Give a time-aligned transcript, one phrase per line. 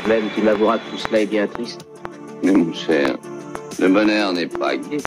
[0.00, 1.86] de même, tu m'avoueras que tout cela est bien triste.
[2.42, 3.16] Mais mon cher,
[3.78, 4.98] le bonheur n'est pas gai.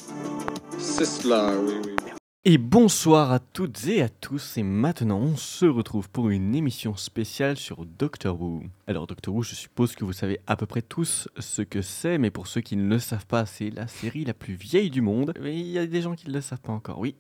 [0.78, 1.92] C'est cela, oui, oui.
[2.46, 6.96] Et bonsoir à toutes et à tous, et maintenant on se retrouve pour une émission
[6.96, 8.64] spéciale sur Doctor Who.
[8.88, 12.18] Alors Doctor Who, je suppose que vous savez à peu près tous ce que c'est,
[12.18, 15.02] mais pour ceux qui ne le savent pas, c'est la série la plus vieille du
[15.02, 15.34] monde.
[15.42, 17.16] Mais il y a des gens qui ne le savent pas encore, oui.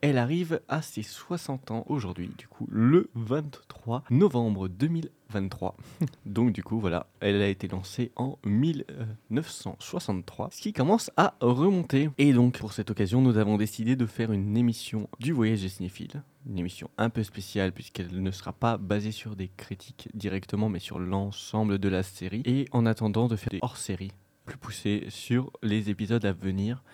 [0.00, 5.76] Elle arrive à ses 60 ans aujourd'hui, du coup, le 23 novembre 2023.
[6.24, 12.10] Donc, du coup, voilà, elle a été lancée en 1963, ce qui commence à remonter.
[12.16, 15.68] Et donc, pour cette occasion, nous avons décidé de faire une émission du voyage des
[15.68, 16.22] cinéphiles.
[16.48, 20.78] Une émission un peu spéciale, puisqu'elle ne sera pas basée sur des critiques directement, mais
[20.78, 22.42] sur l'ensemble de la série.
[22.44, 24.12] Et en attendant de faire des hors-séries
[24.44, 26.84] plus poussées sur les épisodes à venir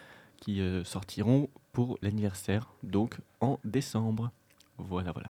[0.41, 4.31] qui euh, sortiront pour l'anniversaire, donc en décembre.
[4.79, 5.27] Voilà, voilà.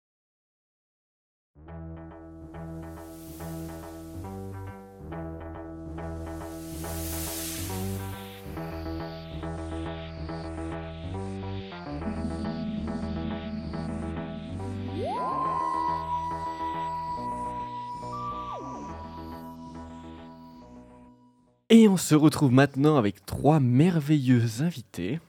[21.71, 25.19] Et on se retrouve maintenant avec trois merveilleux invités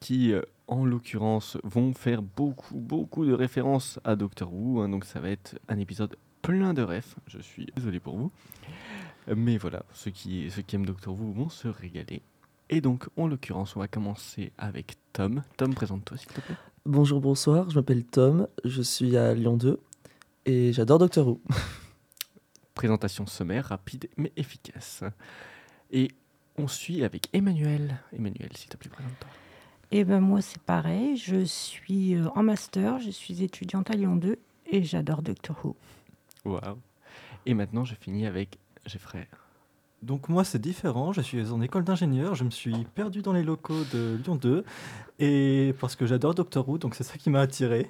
[0.00, 4.80] qui, euh, en l'occurrence, vont faire beaucoup, beaucoup de références à Doctor Who.
[4.80, 7.16] hein, donc ça va être un épisode plein de refs.
[7.26, 8.30] Je suis désolé pour vous.
[9.34, 12.22] Mais voilà, ceux qui, ceux qui aiment Doctor Who vont se régaler.
[12.70, 15.42] Et donc, en l'occurrence, on va commencer avec Tom.
[15.56, 16.56] Tom, présente-toi s'il te plaît.
[16.84, 19.80] Bonjour, bonsoir, je m'appelle Tom, je suis à Lyon 2
[20.46, 21.40] et j'adore Doctor Who.
[22.74, 25.02] Présentation sommaire, rapide mais efficace.
[25.90, 26.12] Et
[26.56, 28.00] on suit avec Emmanuel.
[28.12, 29.30] Emmanuel, s'il te plaît, présente-toi.
[29.92, 34.16] Eh ben moi c'est pareil, je suis euh, en master, je suis étudiante à Lyon
[34.16, 35.76] 2 et j'adore Doctor Who.
[36.44, 36.78] Waouh.
[37.46, 39.28] Et maintenant, je finis avec Geoffrey.
[40.02, 43.44] Donc moi c'est différent, je suis en école d'ingénieur, je me suis perdu dans les
[43.44, 44.64] locaux de Lyon 2
[45.20, 47.88] et parce que j'adore Doctor Who, donc c'est ça qui m'a attiré.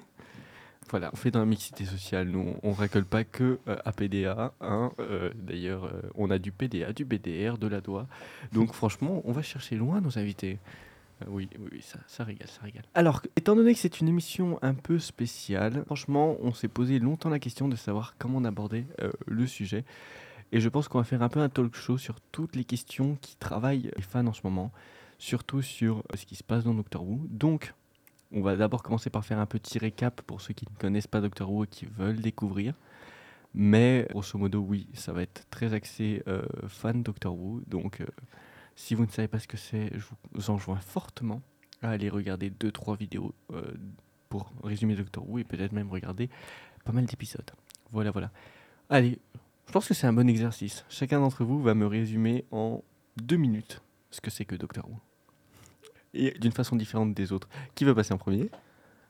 [0.91, 2.29] Voilà, on fait dans la mixité sociale.
[2.29, 4.53] Nous, on récolte pas que euh, APDA.
[4.61, 4.93] Hein.
[5.01, 8.07] Euh, D'ailleurs, euh, on a du PDA, du BDR, de la DOA.
[8.53, 10.61] Donc, franchement, on va chercher loin nos invités.
[11.23, 12.85] Euh, oui, oui, ça, ça régale, ça régale.
[12.95, 17.31] Alors, étant donné que c'est une émission un peu spéciale, franchement, on s'est posé longtemps
[17.31, 19.85] la question de savoir comment on abordait euh, le sujet.
[20.53, 23.17] Et je pense qu'on va faire un peu un talk show sur toutes les questions
[23.21, 24.73] qui travaillent les fans en ce moment,
[25.19, 27.27] surtout sur euh, ce qui se passe dans Doctor Who.
[27.31, 27.75] Donc,
[28.33, 31.21] on va d'abord commencer par faire un petit récap pour ceux qui ne connaissent pas
[31.21, 32.75] Doctor Who et qui veulent découvrir.
[33.55, 37.63] Mais grosso modo, oui, ça va être très axé euh, fan Doctor Who.
[37.67, 38.03] Donc,
[38.77, 41.43] si vous ne savez pas ce que c'est, je vous enjoins fortement
[41.83, 43.63] à aller regarder 2-3 vidéos euh,
[44.29, 46.29] pour résumer Doctor Who et peut-être même regarder
[46.85, 47.51] pas mal d'épisodes.
[47.91, 48.31] Voilà, voilà.
[48.91, 49.19] Allez,
[49.67, 50.85] je pense que c'est un bon exercice.
[50.89, 52.85] Chacun d'entre vous va me résumer en
[53.17, 54.99] deux minutes ce que c'est que Doctor Who.
[56.15, 57.49] Et d'une façon différente des autres.
[57.75, 58.51] Qui veut passer en premier?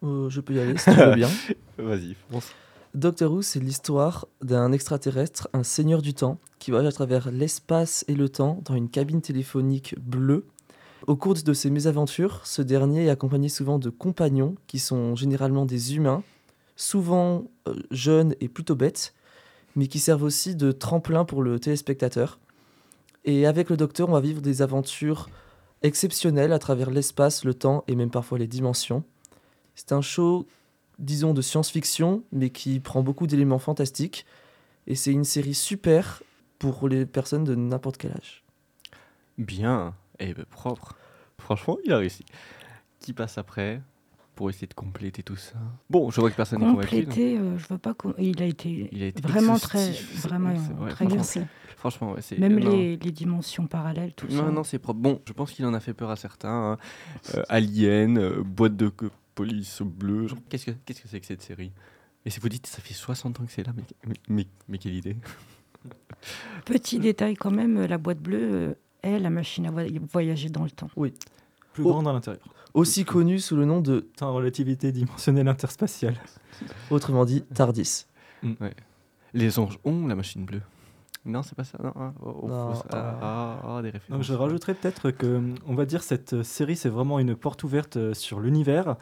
[0.03, 1.29] Euh, je peux y aller si tu veux bien.
[1.79, 2.53] Vas-y, fonce.
[2.97, 8.07] Doctor Who, c'est l'histoire d'un extraterrestre, un seigneur du temps, qui voyage à travers l'espace
[8.09, 10.47] et le temps dans une cabine téléphonique bleue.
[11.07, 15.67] Au cours de ses mésaventures, ce dernier est accompagné souvent de compagnons qui sont généralement
[15.67, 16.23] des humains,
[16.75, 19.13] souvent euh, jeunes et plutôt bêtes,
[19.75, 22.41] mais qui servent aussi de tremplin pour le téléspectateur.
[23.27, 25.29] Et avec le Docteur, on va vivre des aventures
[25.83, 29.05] exceptionnelles à travers l'espace, le temps et même parfois les dimensions.
[29.75, 30.47] C'est un show
[30.99, 34.27] disons, de science-fiction, mais qui prend beaucoup d'éléments fantastiques.
[34.87, 36.23] Et c'est une série super
[36.59, 38.45] pour les personnes de n'importe quel âge.
[39.37, 40.97] Bien, et ben propre.
[41.39, 42.25] Franchement, il a réussi.
[43.01, 43.83] Qui passe après
[44.35, 45.57] pour essayer de compléter tout ça?
[45.91, 46.97] Bon, je vois que personne n'est convaincu.
[46.97, 49.93] donc Complété, euh, je veux pas il a été Il a été vraiment très
[50.23, 51.47] vraiment vrai, très franchement.
[51.77, 52.39] Franchement, ouais, c'est.
[52.39, 52.71] Même non.
[52.71, 54.37] les, les dimensions parallèles, tout ça.
[54.37, 55.01] Non, non, c'est propre.
[55.01, 56.73] Bon, je pense qu'il en a fait peur à certains.
[56.73, 56.79] hein.
[57.35, 58.91] Euh, Alien, euh, boîte de
[59.37, 60.27] police bleue.
[60.27, 61.71] genre, Qu'est-ce que qu'est-ce que c'est que cette série?
[62.25, 64.79] Et si vous dites, ça fait 60 ans que c'est là, mais, mais, mais, mais
[64.79, 65.17] quelle idée
[66.65, 70.65] Petit détail quand même, la boîte bleue euh, est la machine à voy- voyager dans
[70.65, 70.89] le temps.
[71.73, 71.91] Plus Oh.
[71.91, 72.43] grande à l'intérieur.
[72.75, 76.17] Aussi connu sous le nom de, Temps relativité dimensionnelle interspatiale.
[76.91, 78.07] autrement dit, TARDIS.
[79.35, 80.63] Les anges ont la machine bleue.
[81.27, 81.79] Non, c'est pas ça.
[81.83, 84.19] Non, ah, oh, oh, Non, fausse- ah, ah, ah, des références.
[84.19, 87.65] Donc je rajouterais peut-être que, on va dire, cette euh, série, c'est vraiment une porte
[87.65, 88.97] ouverte euh, sur l'univers.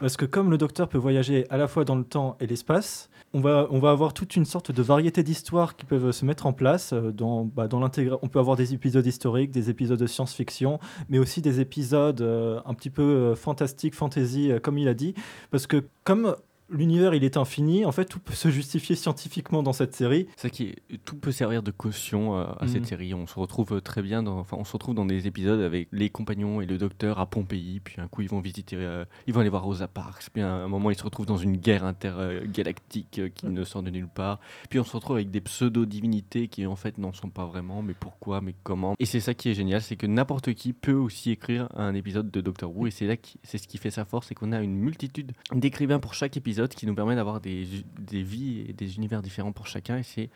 [0.00, 3.10] Parce que comme le docteur peut voyager à la fois dans le temps et l'espace,
[3.34, 6.46] on va, on va avoir toute une sorte de variété d'histoires qui peuvent se mettre
[6.46, 6.92] en place.
[6.92, 7.80] euh, Dans, bah, dans
[8.22, 10.78] on peut avoir des épisodes historiques, des épisodes de science-fiction,
[11.08, 14.94] mais aussi des épisodes euh, un petit peu euh, fantastiques, fantasy, euh, comme il a
[14.94, 15.14] dit.
[15.50, 16.36] Parce que comme
[16.70, 17.84] l'univers il est infini.
[17.84, 20.26] En fait, tout peut se justifier scientifiquement dans cette série.
[20.36, 20.74] Ça qui
[21.04, 22.84] tout peut servir de caution euh, à cette Mhm.
[22.86, 23.14] série.
[23.14, 25.88] On se retrouve euh, très bien dans, enfin, on se retrouve dans des épisodes avec
[25.92, 27.80] les compagnons et le docteur à Pompéi.
[27.80, 30.28] Puis un coup, ils vont visiter, euh, ils vont aller voir Rosa Parks.
[30.32, 33.82] Puis à un moment, ils se retrouvent dans une guerre intergalactique euh, qui ne sort
[33.82, 34.40] de nulle part.
[34.70, 37.82] Puis on se retrouve avec des pseudo-divinités qui en fait n'en sont pas vraiment.
[37.82, 38.40] Mais pourquoi?
[38.40, 38.94] Mais comment?
[38.98, 42.30] Et c'est ça qui est génial, c'est que n'importe qui peut aussi écrire un épisode
[42.30, 42.86] de Doctor Who.
[42.86, 45.32] Et c'est là, qui- c'est ce qui fait sa force, c'est qu'on a une multitude
[45.54, 47.66] d'écrivains pour chaque épisode qui nous permet d'avoir des,
[47.98, 49.98] des vies et des univers différents pour chacun.
[49.98, 50.30] Et c'est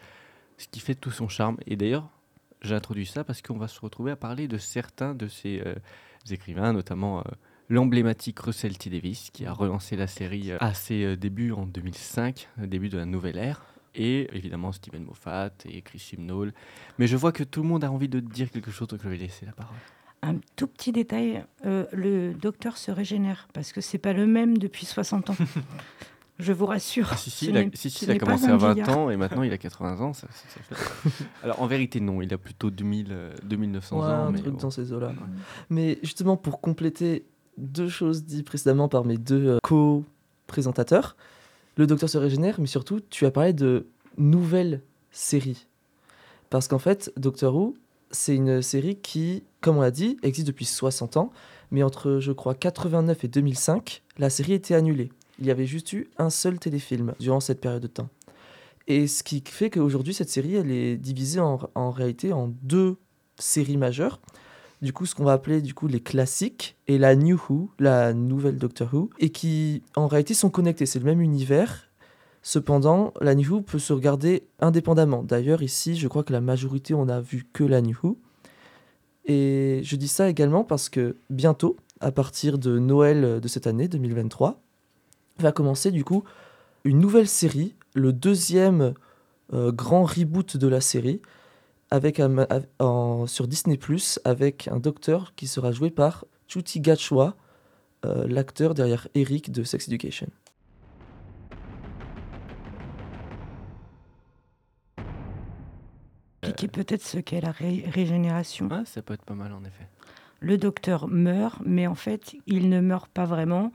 [0.58, 1.56] ce qui fait tout son charme.
[1.66, 2.08] Et d'ailleurs,
[2.60, 5.74] j'ai introduit ça parce qu'on va se retrouver à parler de certains de ces euh,
[6.30, 7.22] écrivains, notamment euh,
[7.68, 8.90] l'emblématique Russell T.
[8.90, 12.98] Davis, qui a relancé la série euh, à ses débuts en 2005, le début de
[12.98, 13.64] la nouvelle ère.
[13.94, 16.54] Et évidemment Stephen Moffat et Chris Chibnall.
[16.98, 19.08] Mais je vois que tout le monde a envie de dire quelque chose, donc je
[19.08, 19.76] vais laisser la parole.
[20.24, 24.56] Un tout petit détail, euh, le docteur se régénère parce que c'est pas le même
[24.56, 25.36] depuis 60 ans.
[26.42, 27.08] Je vous rassure.
[27.12, 28.98] Ah si, si, il a, si, si, il commencé à 20 vieillard.
[28.98, 30.12] ans et maintenant il a 80 ans.
[30.12, 34.02] Ça, ça- ça fait- Alors en vérité, non, il a plutôt 2000, euh, 2900 Ouais,
[34.04, 34.08] ans.
[34.08, 34.58] un mais truc bon.
[34.58, 35.12] dans ces eaux-là.
[35.70, 37.24] Mais justement, pour compléter
[37.58, 41.16] deux choses dites précédemment par mes deux euh, co-présentateurs,
[41.76, 43.86] le docteur se régénère, mais surtout, tu as parlé de
[44.18, 45.66] nouvelles séries.
[46.50, 47.74] Parce qu'en fait, Doctor Who,
[48.10, 51.32] c'est une série qui, comme on l'a dit, existe depuis 60 ans,
[51.70, 55.10] mais entre, je crois, 89 et 2005, la série était annulée.
[55.38, 58.08] Il y avait juste eu un seul téléfilm durant cette période de temps.
[58.88, 62.96] Et ce qui fait qu'aujourd'hui, cette série, elle est divisée en, en réalité en deux
[63.38, 64.20] séries majeures.
[64.82, 68.12] Du coup, ce qu'on va appeler du coup les classiques et la New Who, la
[68.12, 70.86] nouvelle Doctor Who, et qui en réalité sont connectés.
[70.86, 71.88] C'est le même univers.
[72.42, 75.22] Cependant, la New Who peut se regarder indépendamment.
[75.22, 78.18] D'ailleurs, ici, je crois que la majorité, on a vu que la New Who.
[79.24, 83.86] Et je dis ça également parce que bientôt, à partir de Noël de cette année
[83.86, 84.60] 2023,
[85.38, 86.24] va commencer du coup
[86.84, 88.94] une nouvelle série, le deuxième
[89.52, 91.20] euh, grand reboot de la série,
[91.90, 92.46] avec un,
[93.26, 97.36] sur Disney Plus avec un docteur qui sera joué par Chuti Gachwa,
[98.04, 100.28] euh, l'acteur derrière Eric de Sex Education.
[106.42, 108.68] Expliquer peut-être ce qu'est la ré- régénération.
[108.68, 109.86] Ouais, ça peut être pas mal en effet.
[110.40, 113.70] Le docteur meurt, mais en fait, il ne meurt pas vraiment.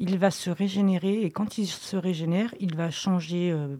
[0.00, 3.76] Il va se régénérer et quand il se régénère, il va changer euh,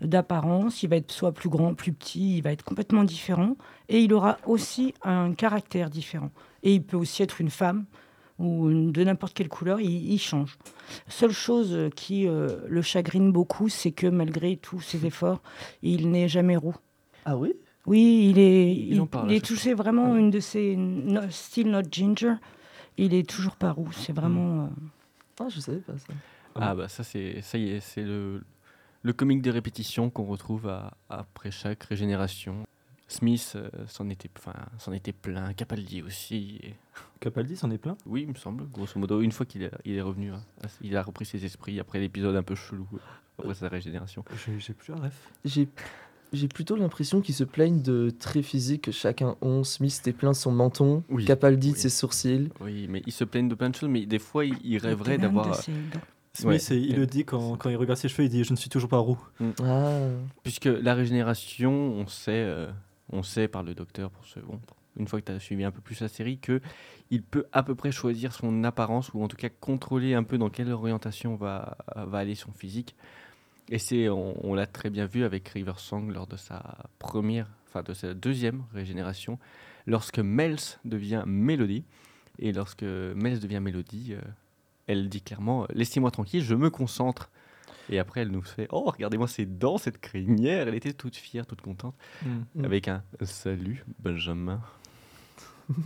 [0.00, 0.82] d'apparence.
[0.82, 2.36] Il va être soit plus grand, plus petit.
[2.38, 3.56] Il va être complètement différent
[3.88, 6.30] et il aura aussi un caractère différent.
[6.62, 7.86] Et il peut aussi être une femme
[8.38, 9.80] ou de n'importe quelle couleur.
[9.80, 10.58] Il, il change.
[11.08, 15.40] Seule chose qui euh, le chagrine beaucoup, c'est que malgré tous ses efforts,
[15.82, 16.76] il n'est jamais roux.
[17.24, 17.54] Ah oui?
[17.86, 22.34] Oui, il est, Il il, est touché vraiment une de ces no- Still Not Ginger.
[22.98, 23.90] Il est toujours pas roux.
[23.92, 24.64] C'est vraiment.
[24.64, 24.68] euh,
[25.40, 26.12] Ah, je savais pas ça.
[26.54, 28.42] Ah bah ça c'est ça y est, c'est le
[29.02, 32.64] le comique de répétition qu'on retrouve à- après chaque régénération.
[33.08, 36.58] Smith euh, s'en était enfin s'en était plein, Capaldi aussi.
[36.62, 36.74] et-
[37.20, 37.96] Capaldi s'en est plein?
[38.06, 40.42] Oui, il me semble, grosso modo, une fois qu'il est, il est revenu, hein,
[40.80, 42.98] il a repris ses esprits après l'épisode un peu chelou euh,
[43.38, 44.24] après sa régénération.
[44.46, 45.30] J'ai j'ai plus un ref.
[45.44, 45.68] J'ai
[46.32, 49.64] j'ai plutôt l'impression qu'ils se plaignent de traits physiques que chacun ont.
[49.64, 51.78] Smith était plein de son menton, Oui, Capaldi de oui.
[51.80, 52.50] ses sourcils.
[52.60, 55.18] Oui, mais ils se plaignent de plein de choses, mais des fois ils, ils rêveraient
[55.18, 55.60] d'avoir de dents.
[56.34, 56.76] Smith, Ouais.
[56.82, 58.90] il le dit quand, quand il regarde ses cheveux, il dit Je ne suis toujours
[58.90, 59.18] pas roux.
[59.62, 60.00] Ah,
[60.42, 62.70] Puisque la régénération, on sait, euh,
[63.10, 64.60] on sait par le docteur, pour ce, bon,
[64.98, 66.60] une fois que tu as suivi un peu plus la série, que
[67.10, 70.36] il peut à peu près choisir son apparence, ou en tout cas contrôler un peu
[70.36, 72.96] dans quelle orientation va, va aller son physique.
[73.70, 77.48] Et c'est, on, on l'a très bien vu avec River Song lors de sa première,
[77.68, 79.38] enfin de sa deuxième régénération,
[79.86, 81.84] lorsque Mels devient Mélodie.
[82.38, 84.20] Et lorsque Mels devient Mélodie, euh,
[84.86, 87.30] elle dit clairement Laissez-moi tranquille, je me concentre.
[87.88, 90.68] Et après, elle nous fait Oh, regardez-moi ses dents, cette crinière.
[90.68, 91.94] Elle était toute fière, toute contente,
[92.54, 92.64] Mm.
[92.64, 94.60] avec un Salut, Benjamin.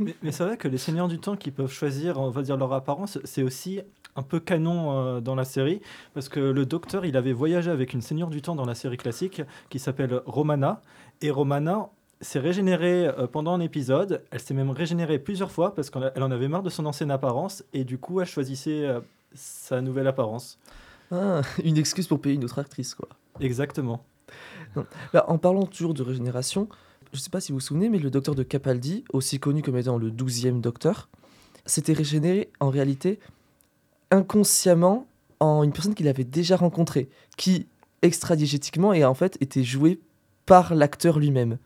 [0.01, 2.57] mais mais c'est vrai que les seigneurs du temps qui peuvent choisir, on va dire,
[2.57, 3.81] leur apparence, c'est aussi
[4.17, 5.81] un peu canon euh, dans la série.
[6.15, 8.97] Parce que le docteur, il avait voyagé avec une seigneur du temps dans la série
[8.97, 10.83] classique qui s'appelle Romana.
[11.23, 11.91] Et Romana
[12.21, 14.23] s'est régénérée euh, pendant un épisode.
[14.31, 17.11] Elle s'est même régénérée plusieurs fois parce qu'elle elle en avait marre de son ancienne
[17.11, 17.65] apparence.
[17.73, 19.01] Et du coup, elle choisissait euh,
[19.35, 20.59] sa nouvelle apparence.
[21.11, 23.09] ah, une excuse pour payer une autre actrice, quoi.
[23.41, 24.05] Exactement.
[25.13, 26.69] Là, en parlant toujours de régénération,
[27.13, 29.63] je ne sais pas si vous vous souvenez, mais le docteur de Capaldi, aussi connu
[29.63, 31.09] comme étant le 12e docteur,
[31.67, 33.19] s'était régénéré en réalité
[34.11, 35.07] inconsciemment
[35.41, 37.67] en une personne qu'il avait déjà rencontrée, qui
[38.03, 40.01] extradiégétiquement et en fait était jouée
[40.47, 41.59] par l'acteur lui-même,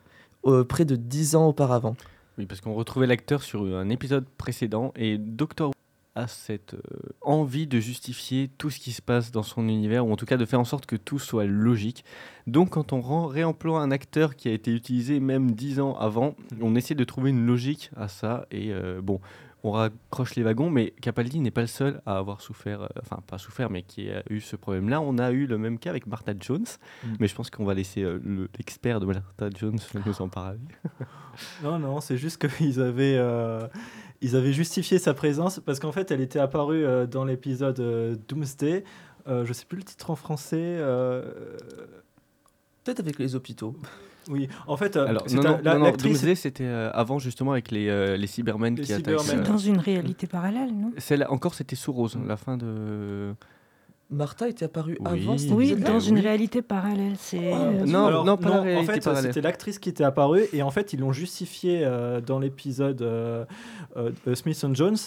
[0.45, 1.95] euh, près de 10 ans auparavant.
[2.37, 5.71] Oui, parce qu'on retrouvait l'acteur sur un épisode précédent et Doctor
[6.15, 6.79] a cette euh,
[7.21, 10.37] envie de justifier tout ce qui se passe dans son univers, ou en tout cas
[10.37, 12.05] de faire en sorte que tout soit logique.
[12.47, 16.75] Donc quand on réemploie un acteur qui a été utilisé même dix ans avant, on
[16.75, 18.47] essaie de trouver une logique à ça.
[18.49, 19.19] Et euh, bon,
[19.65, 23.19] on raccroche les wagons, mais Capaldi n'est pas le seul à avoir souffert, euh, enfin
[23.27, 25.01] pas souffert, mais qui a eu ce problème-là.
[25.01, 26.65] On a eu le même cas avec Martha Jones,
[27.03, 27.07] Mm.
[27.19, 30.59] mais je pense qu'on va laisser euh, le- l'expert de Martha Jones nous en parler.
[31.63, 33.67] Non, non, c'est juste qu'ils avaient, euh,
[34.21, 38.15] ils avaient justifié sa présence parce qu'en fait, elle était apparue euh, dans l'épisode euh,
[38.29, 38.85] Doomsday.
[39.27, 40.55] Euh, je sais plus le titre en français.
[40.79, 41.57] euh,
[42.85, 43.75] Peut-être avec les hôpitaux.
[44.29, 46.63] Oui, en fait, euh, Alors, c'est non, un- non, la- non, non, l'actrice- Doomsday, c'était
[46.65, 49.19] euh, avant justement avec les, euh, les Cybermen Les qui attaquent.
[49.19, 49.43] Cybermen.
[49.43, 50.91] C'est euh, dans une réalité parallèle, non?
[50.97, 52.27] Celle encore, c'était sous Rose, Mm.
[52.27, 53.33] la fin de.
[54.11, 55.05] Martha était apparue Oui.
[55.23, 56.21] avant Oui, dans une oui.
[56.21, 57.13] réalité parallèle.
[57.17, 59.23] C'est Ah, euh, non, Alors, non, pas la en fait, parallèle.
[59.33, 63.45] c'était l'actrice qui était apparue et en fait, ils l'ont justifié euh, dans l'épisode euh,
[63.97, 64.97] euh, de Smith and Jones.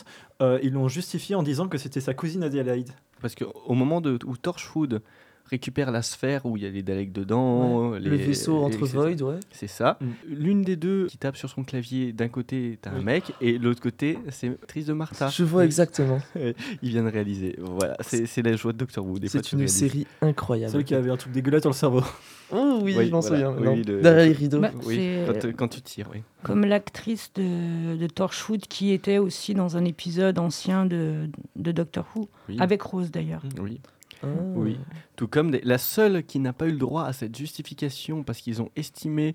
[0.42, 2.90] euh, ils l'ont justifié en disant que c'était sa cousine Adélaïde.
[3.22, 5.00] Parce qu'au moment de, où Torchwood
[5.50, 8.92] récupère la sphère où il y a les Daleks dedans, les, le vaisseau entre etc.
[8.96, 9.40] Void, ouais.
[9.50, 9.98] C'est ça.
[10.00, 10.06] Mm.
[10.28, 13.04] L'une des deux qui tape sur son clavier, d'un côté, t'as un Oui.
[13.04, 15.28] mec, et l'autre côté, c'est l'actrice de Martha.
[15.28, 16.20] Je vois exactement.
[16.82, 17.56] Il vient de réaliser.
[17.58, 19.16] Voilà, c'est la joie de Doctor Who.
[19.26, 20.72] C'est une série incroyable.
[20.72, 22.02] Celle qui avait un truc dégueulasse dans le cerveau.
[22.50, 23.50] Oh oui, Oui, je m'en voilà.
[23.52, 23.72] souviens.
[23.74, 24.60] Oui, le- Derrière les rideaux.
[24.60, 26.22] Bah, Oui, quand, euh, quand tu tires, oui.
[26.42, 32.06] comme l'actrice de, de Torchwood qui était aussi dans un épisode ancien de, de Doctor
[32.16, 32.56] Who, Oui.
[32.58, 33.42] avec Rose d'ailleurs.
[33.60, 33.82] Oui.
[34.22, 34.26] Ah.
[34.54, 34.78] Oui.
[35.16, 38.40] Tout comme des- la seule qui n'a pas eu le droit à cette justification parce
[38.40, 39.34] qu'ils ont estimé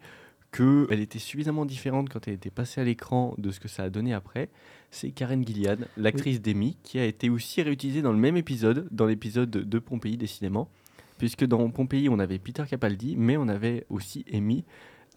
[0.52, 3.90] qu'elle était suffisamment différente quand elle était passée à l'écran de ce que ça a
[3.90, 4.50] donné après,
[4.92, 9.08] c'est Karen Gilliad, l'actrice d'Amy, qui a été aussi réutilisée dans le même épisode, dans
[9.08, 10.70] l'épisode de Pompéi décidément,
[11.18, 14.64] puisque dans Pompéi on avait Peter Capaldi, mais on avait aussi Amy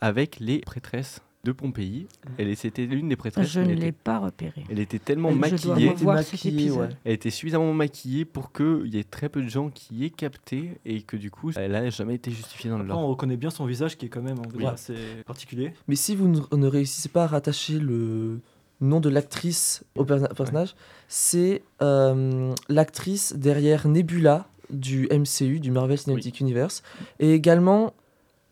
[0.00, 2.06] avec les prêtresses de Pompéi.
[2.38, 3.48] Elle c'était l'une des prêtresses.
[3.48, 4.64] Je ne elle, l'ai était, pas repérée.
[4.68, 5.92] elle était tellement maquillée.
[5.96, 6.88] cet maquillée, ouais.
[7.04, 10.10] Elle était suffisamment maquillée pour qu'il y ait très peu de gens qui y aient
[10.10, 12.98] capté et que du coup, elle n'a jamais été justifiée dans le lore.
[12.98, 14.66] on reconnaît bien son visage qui est quand même Ouais.
[14.66, 14.94] assez
[15.26, 15.72] particulier.
[15.88, 18.40] Mais si vous ne, réussissez pas à rattacher le
[18.80, 20.74] nom de l'actrice au personnage,
[21.08, 26.82] c'est euh, l'actrice derrière Nebula du MCU, du Marvel Cinematic Universe,
[27.20, 27.94] et également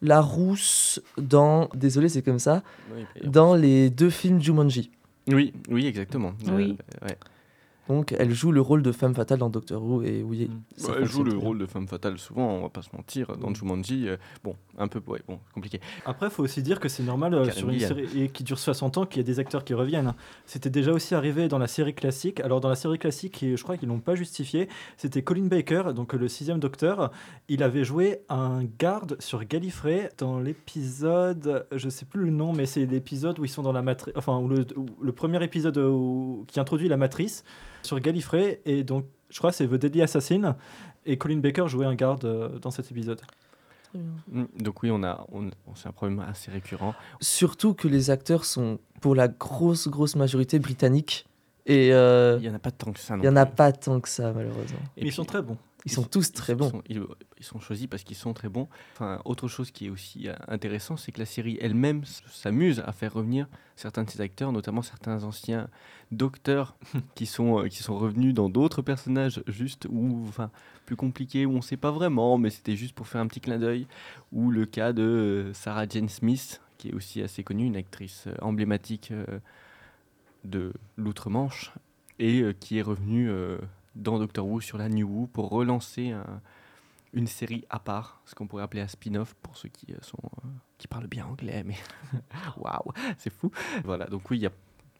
[0.04, 2.62] la rousse dans, désolé c'est comme ça,
[3.24, 4.90] dans les deux films Jumanji.
[5.28, 6.34] Oui, oui, exactement.
[6.52, 6.76] Oui.
[7.02, 7.16] Euh, ouais.
[7.88, 10.84] Donc elle joue le rôle de femme fatale dans Doctor Who, et oui, Mm.
[10.86, 13.36] Ouais, elle joue le rôle de femme fatale souvent, on va pas se mentir.
[13.36, 13.56] Dans Mm.
[13.56, 15.80] Jumanji, euh, bon, un peu ouais, bon, compliqué.
[16.06, 18.58] Après, il faut aussi dire que c'est normal euh, sur une série et qui dure
[18.58, 20.14] 60 ans qu'il y ait des acteurs qui reviennent.
[20.46, 22.40] C'était déjà aussi arrivé dans la série classique.
[22.40, 25.92] Alors, dans la série classique, et je crois qu'ils l'ont pas justifié, c'était Colin Baker,
[25.94, 27.10] donc euh, le sixième docteur.
[27.48, 32.66] Il avait joué un garde sur Gallifrey dans l'épisode, je sais plus le nom, mais
[32.66, 35.76] c'est l'épisode où ils sont dans la matrice, enfin, où le, où le premier épisode
[35.78, 37.44] où- qui introduit la matrice
[37.84, 38.60] sur Gallifrey.
[38.64, 40.56] Et donc, je crois que c'est The Deadly Assassin.
[41.06, 43.20] Et Colin Baker jouait un garde euh, dans cet épisode.
[43.94, 46.94] Mm, Donc oui, on a, on, c'est un problème assez récurrent.
[47.20, 51.26] Surtout que les acteurs sont pour la grosse, grosse majorité britanniques,
[51.66, 53.14] et euh, Il y en a pas tant que ça.
[53.14, 54.78] il non n'y en a pas tant que ça malheureusement.
[54.96, 55.56] Et Mais ils sont très bons.
[55.86, 56.70] Ils sont tous très bons.
[56.70, 57.02] sont- ils,
[57.38, 58.68] ils sont choisis parce qu'ils sont très bons.
[58.94, 62.92] Enfin, autre chose qui est aussi euh, intéressant, c'est que la série elle-même s'amuse à
[62.92, 65.68] faire revenir certains de ses acteurs, notamment certains anciens
[66.10, 66.74] docteurs
[67.14, 70.50] qui sont, euh, qui sont revenus dans d'autres personnages juste ou enfin
[70.86, 73.40] plus compliqués où on ne sait pas vraiment, mais c'était juste pour faire un petit
[73.40, 73.86] clin d'œil.
[74.32, 78.26] Ou le cas de euh, Sarah Jane Smith, qui est aussi assez connue, une actrice
[78.40, 79.12] emblématique
[80.44, 81.72] de l'outre-Manche
[82.18, 83.30] et qui est revenue
[83.94, 86.40] dans Doctor Who sur la New Who pour relancer un-
[87.12, 90.18] une série à part, ce qu'on pourrait appeler un spin-off pour ceux qui euh, sont
[90.44, 90.48] euh,
[90.78, 91.76] qui parlent bien anglais, mais
[92.56, 93.50] waouh, c'est fou.
[93.84, 94.52] Voilà, donc oui, il y a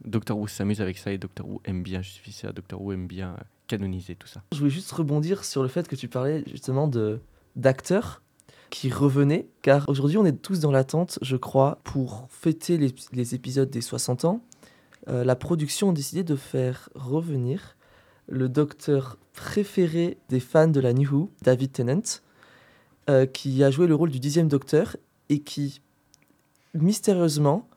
[0.05, 3.07] Doctor Who s'amuse avec ça et Doctor Who aime bien justifier ça, Doctor Who aime
[3.09, 4.43] bien euh, canoniser tout ça.
[4.53, 7.21] Je voulais juste rebondir sur le fait que tu parlais justement de
[7.57, 8.23] d'acteurs
[8.71, 13.35] qui revenaient, car aujourd'hui on est tous dans l'attente, je crois, pour fêter les, les
[13.35, 14.41] épisodes des 60 ans.
[15.07, 17.77] la production a décidé de faire revenir
[18.29, 22.03] le docteur préféré des fans de la New Who, David Tennant,
[23.11, 24.97] euh, qui a joué le rôle du dixième docteur
[25.29, 25.81] et qui,
[26.75, 27.69] mystérieusement,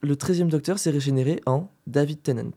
[0.00, 2.50] le 13e docteur s'est régénéré en David Tennant.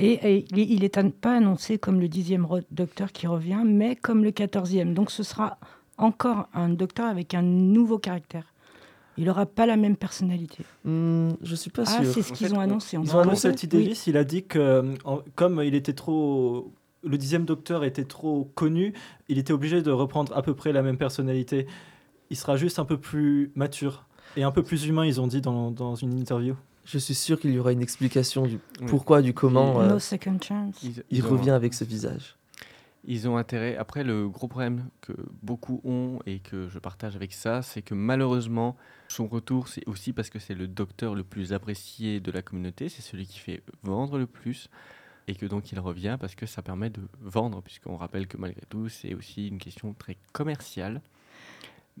[0.00, 3.94] Et, il est- il est an- pas annoncé comme le dixième docteur qui revient, mais
[3.94, 4.92] comme le quatorzième.
[4.94, 5.58] Donc ce sera
[5.98, 8.52] encore un docteur avec un nouveau caractère.
[9.16, 10.64] Il n'aura pas la même personnalité.
[10.84, 12.12] Hmm, je suis pas Ah, sûr.
[12.12, 12.96] c'est ce qu'ils ont on- annoncé.
[12.96, 13.12] en ils fait.
[13.14, 16.72] ont Non, annoncé Paul Davis, il a dit que euh, en- comme il était trop,
[17.04, 18.92] le dixième docteur était trop connu,
[19.28, 21.66] il était obligé de reprendre à peu près la même personnalité.
[22.30, 24.04] Il sera juste un peu plus mature
[24.36, 26.54] et un peu plus humain, ils ont dit dans, dans une interview.
[26.84, 29.80] Je suis sûr qu'il y aura une explication du pourquoi, du comment.
[29.80, 30.84] euh, No second chance.
[31.10, 32.36] Il revient avec ce visage.
[33.06, 33.76] Ils ont intérêt.
[33.76, 37.94] Après, le gros problème que beaucoup ont et que je partage avec ça, c'est que
[37.94, 38.76] malheureusement,
[39.08, 42.88] son retour, c'est aussi parce que c'est le docteur le plus apprécié de la communauté,
[42.88, 44.70] c'est celui qui fait vendre le plus,
[45.28, 48.62] et que donc il revient parce que ça permet de vendre, puisqu'on rappelle que malgré
[48.70, 51.02] tout, c'est aussi une question très commerciale.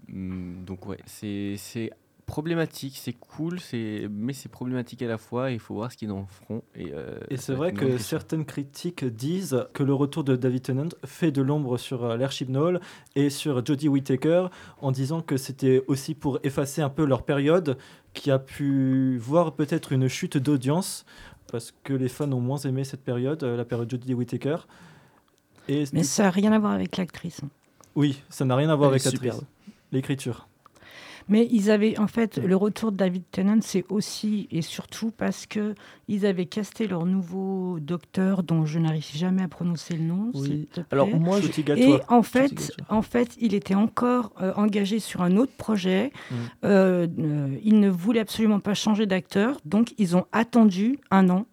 [0.08, 1.90] Hum, Donc ouais, c'est c'est
[2.26, 5.50] problématique, c'est cool, c'est mais c'est problématique à la fois.
[5.50, 6.62] Il faut voir ce qu'ils en feront.
[6.74, 7.98] Et, euh, c'est vrai que question.
[7.98, 12.48] certaines critiques disent que le retour de David Tennant fait de l'ombre sur euh, l'Airship
[12.48, 12.80] Knoll
[13.14, 14.46] et sur Jodie Whittaker
[14.80, 17.76] en disant que c'était aussi pour effacer un peu leur période
[18.14, 21.04] qui a pu voir peut-être une chute d'audience
[21.52, 24.56] parce que les fans ont moins aimé cette période, euh, la période Jodie Whittaker.
[25.68, 27.42] Et Mais ça n'a rien à voir avec l'actrice.
[27.42, 27.48] hein.
[27.94, 29.32] oui, ça n'a rien à voir Elle avec est l'actrice.
[29.32, 29.48] superbe.
[29.92, 30.48] L'écriture.
[31.28, 35.46] Mais ils avaient, en fait, le retour de David Tennant, c'est aussi et surtout parce
[35.46, 35.74] que
[36.06, 40.30] ils avaient casté leur nouveau docteur, dont je n'arrive jamais à prononcer le nom.
[40.34, 40.68] Oui.
[40.90, 41.46] Alors moi, je-
[41.78, 46.12] Et en fait, en fait, il était encore euh, engagé sur un autre projet.
[46.30, 46.34] Mm.
[46.64, 51.46] Euh, euh, il ne voulait absolument pas changer d'acteur, donc ils ont attendu un an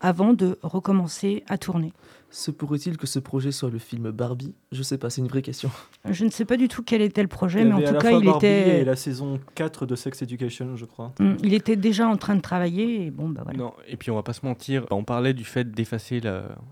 [0.00, 1.92] avant de recommencer à tourner.
[2.30, 4.54] Se pourrait-il que ce projet soit le film Barbie?
[4.72, 5.70] Je sais pas, c'est une vraie question.
[6.10, 8.24] Je ne sais pas du tout quel était le projet, mais en tout cas, il
[8.24, 11.12] Barbie était, et la saison 4 de Sex Education, je crois.
[11.18, 13.06] Mm, il était déjà en train de travailler.
[13.06, 13.58] Et bon, bah voilà.
[13.58, 16.20] Non, et puis on va pas se mentir, on parlait du fait d'effacer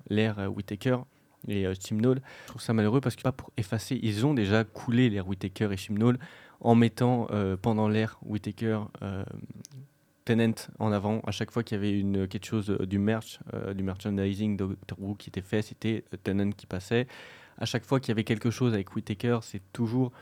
[0.08, 0.98] l'ère Whittaker
[1.48, 2.20] et euh, Chimnall.
[2.44, 5.68] Je trouve ça malheureux parce que pas pour effacer, ils ont déjà coulé l'ère Whittaker
[5.72, 6.18] et Chimnall
[6.60, 9.24] en mettant euh, pendant l'ère Whittaker euh,
[10.24, 11.20] Tennant en avant.
[11.26, 14.56] À chaque fois qu'il y avait une, quelque chose euh, du merch, euh, du merchandising
[14.56, 17.06] de Doctor Who qui était fait, c'était euh, Tennant qui passait.
[17.58, 20.12] À chaque fois qu'il y avait quelque chose avec Whittaker, c'est toujours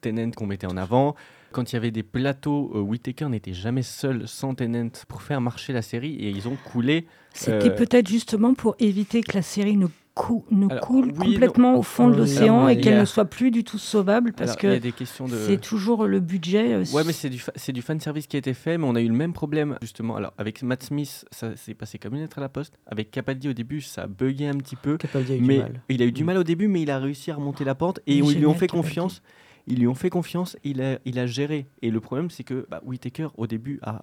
[0.00, 1.14] Tennant qu'on mettait en avant.
[1.52, 5.40] Quand il y avait des plateaux, euh, Whittaker n'était jamais seul sans Tennant pour faire
[5.40, 7.06] marcher la série et ils ont coulé.
[7.34, 11.32] C'était Euh, peut-être justement pour éviter que la série ne, cou- ne Alors, coule oui,
[11.34, 14.50] complètement au fond de l'océan et qu'elle a- ne soit plus du tout sauvable parce
[14.52, 15.36] Alors, il y a que des questions de.
[15.36, 16.74] c'est toujours le budget.
[16.74, 18.94] euh, Ouais, mais c'est du, fa- du fan service qui a été fait, mais on
[18.94, 20.16] a eu le même problème justement.
[20.16, 22.78] Alors, avec Matt Smith, ça s'est passé comme une lettre à la poste.
[22.86, 24.96] Avec Capaldi au début, ça a bugué un petit peu.
[24.98, 25.80] Capaldi a eu mais du mal.
[25.88, 26.26] il a eu du Mm.
[26.26, 28.54] mal au début, mais il a réussi à remonter la pente et ils lui ont
[28.54, 28.86] fait Capaldi.
[28.88, 29.22] confiance.
[29.68, 31.66] Ils lui ont fait confiance, il a, il a géré.
[31.82, 34.02] Et le problème, c'est que bah, Whittaker, au début, a,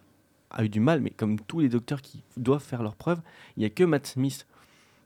[0.52, 3.20] a eu du mal, mais comme tous les docteurs qui doivent faire leurs preuves,
[3.58, 4.48] il n'y a que Matt Smith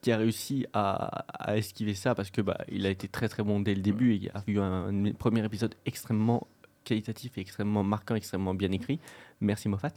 [0.03, 3.41] qui a réussi à, à esquiver ça parce que bah, il a été très très
[3.41, 6.45] bon dès le début et il a eu un, un premier épisode extrêmement
[6.83, 8.99] qualitatif et extrêmement marquant, extrêmement bien écrit.
[9.39, 9.93] Merci Moffat.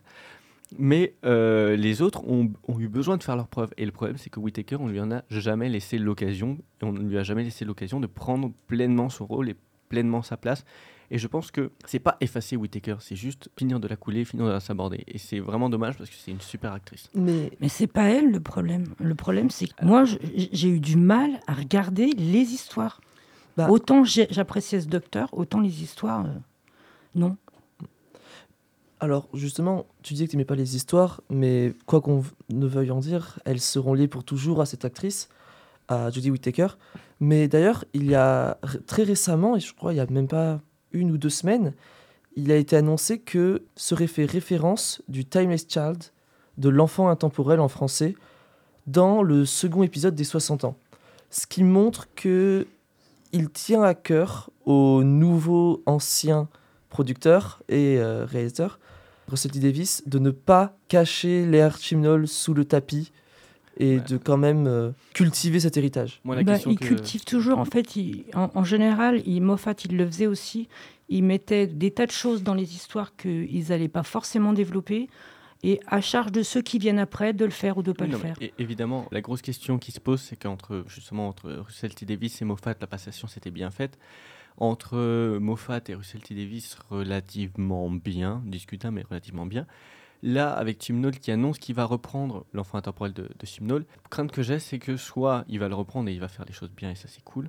[0.79, 3.73] Mais euh, les autres ont, ont eu besoin de faire leurs preuves.
[3.77, 6.59] Et le problème, c'est que Whittaker, on lui en a jamais laissé l'occasion.
[6.83, 9.57] On ne lui a jamais laissé l'occasion de prendre pleinement son rôle et
[9.89, 10.65] pleinement sa place.
[11.11, 14.47] Et je pense que c'est pas effacer Whittaker, c'est juste finir de la couler, finir
[14.47, 15.05] de la saborder.
[15.07, 17.09] Et c'est vraiment dommage parce que c'est une super actrice.
[17.15, 18.87] Mais Mais c'est pas elle le problème.
[18.99, 23.01] Le problème, c'est que moi, j'ai eu du mal à regarder les histoires.
[23.57, 26.31] Bah- Autant j'appréciais ce docteur, autant les histoires, euh,
[27.15, 27.37] non.
[29.01, 32.91] alors justement, tu disais que tu n'aimais pas les histoires, mais quoi qu'on ne veuille
[32.91, 35.29] en dire, elles seront liées pour toujours à cette actrice,
[35.89, 36.69] à Jodie Whittaker.
[37.21, 40.61] Mais d'ailleurs, il y a très récemment, et je crois il y a même pas
[40.93, 41.73] une ou deux semaines,
[42.37, 46.05] il a été annoncé que serait fait référence du Timeless Child,
[46.59, 48.15] de l'enfant intemporel en français,
[48.87, 50.77] dans le second épisode des 60 ans.
[51.31, 52.67] Ce qui montre que
[53.33, 56.49] il tient à cœur aux nouveaux anciens
[56.89, 58.79] producteurs et euh, réalisateurs,
[59.29, 59.59] Russell T.
[59.59, 63.13] Davis, de ne pas cacher l'air Chimnall sous le tapis
[63.79, 64.01] et Ouais.
[64.09, 66.21] de quand même euh, cultiver cet héritage.
[66.25, 67.59] Moi, la Bah, question il que- cultive toujours.
[67.59, 70.69] En fait, il- en, en général, il, Moffat, il le faisait aussi.
[71.09, 75.09] Il mettait des tas de choses dans les histoires qu'ils n'allaient pas forcément développer.
[75.63, 78.05] Et à charge de ceux qui viennent après de le faire ou de ne pas
[78.05, 78.37] Oui, le non, faire.
[78.59, 82.45] évidemment, la grosse question qui se pose, c'est qu'entre justement entre Russell T Davis et
[82.45, 83.99] Moffat, la passation s'était bien faite.
[84.59, 89.67] Entre euh, Moffat et Russell T Davis, relativement bien, discutable mais relativement bien.
[90.27, 94.43] Là, avec Chimnall qui annonce qu'il va reprendre l'enfant intemporel de, de Chimnall, crainte que
[94.43, 96.91] j'ai, c'est que soit il va le reprendre et il va faire les choses bien
[96.91, 97.49] et ça c'est cool,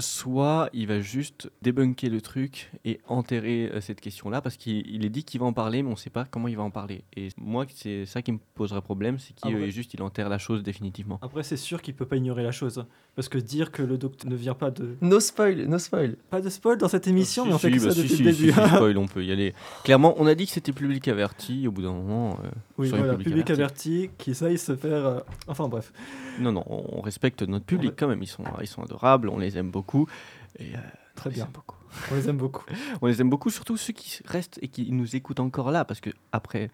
[0.00, 5.04] soit il va juste débunker le truc et enterrer euh, cette question-là parce qu'il il
[5.04, 6.70] est dit qu'il va en parler, mais on ne sait pas comment il va en
[6.70, 7.04] parler.
[7.16, 10.28] Et moi, c'est ça qui me poserait problème, c'est qu'il Ah euh, juste il enterre
[10.28, 11.18] la chose définitivement.
[11.22, 12.84] Après, c'est sûr qu'il peut pas ignorer la chose.
[13.16, 14.96] Parce que dire que le docteur ne vient pas de.
[15.00, 16.16] No spoil, no spoil.
[16.30, 18.02] Pas de spoil dans cette émission, Si, mais on fait si, que ça bah, si,
[18.02, 18.52] depuis si, le début.
[18.52, 19.54] si, spoil, on peut y aller.
[19.84, 21.66] Clairement, on a dit que c'était public averti.
[21.66, 25.06] Au bout d'un moment, euh, oui, voilà, public averti, qui saille se faire.
[25.06, 25.92] euh, Enfin bref.
[26.38, 28.22] Non, non, on respecte notre public quand même.
[28.22, 29.89] Ils sont, ils sont adorables, on les aime beaucoup.
[30.58, 30.78] Et, euh,
[31.14, 31.44] Très on les bien.
[31.46, 31.76] aime beaucoup.
[32.10, 32.64] On les aime beaucoup.
[33.02, 36.00] On les aime beaucoup, surtout ceux qui restent et qui nous écoutent encore là, parce
[36.00, 36.70] que après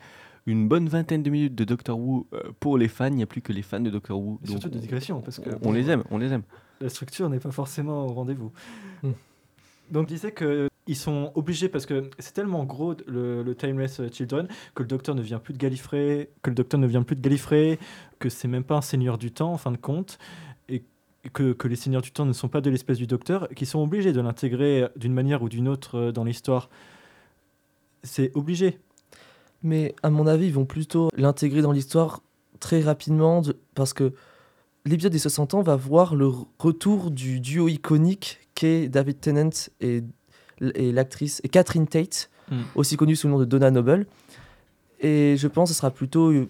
[0.46, 3.08] une bonne vingtaine de minutes de Doctor Who euh, pour les fans.
[3.08, 4.38] Il n'y a plus que les fans de Doctor Who.
[4.42, 6.42] Et Donc, surtout de digression, parce que on, on les aime, on les aime.
[6.80, 8.52] la structure n'est pas forcément au rendez-vous.
[9.02, 9.12] Hmm.
[9.90, 14.48] Donc, je disais qu'ils sont obligés, parce que c'est tellement gros le, le Timeless Children,
[14.74, 17.20] que le docteur ne vient plus de Gallifrey, que le docteur ne vient plus de
[17.20, 17.78] Gallifrey,
[18.18, 20.18] que c'est même pas un seigneur du temps en fin de compte,
[21.32, 23.80] que, que les seigneurs du temps ne sont pas de l'espèce du docteur, qui sont
[23.80, 26.68] obligés de l'intégrer d'une manière ou d'une autre euh, dans l'histoire.
[28.02, 28.78] C'est obligé.
[29.62, 32.22] Mais à mon avis, ils vont plutôt l'intégrer dans l'histoire
[32.60, 34.12] très rapidement de- parce que
[34.84, 40.02] l'épisode des 60 ans va voir le retour du duo iconique qu'est David Tennant et,
[40.74, 42.60] et l'actrice et Catherine Tate, Mm.
[42.76, 44.06] aussi connue sous le nom de Donna Noble.
[45.00, 46.48] Et je pense que ce sera plutôt euh,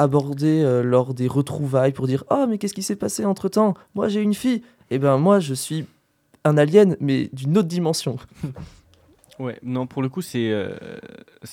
[0.00, 3.74] abordé euh, lors des retrouvailles pour dire Ah, mais qu'est-ce qui s'est passé entre temps
[3.94, 4.62] Moi, j'ai une fille.
[4.90, 5.86] Eh ben, moi, je suis
[6.44, 8.16] un alien, mais d'une autre dimension.
[9.38, 10.76] Ouais, non, pour le coup, c'est euh,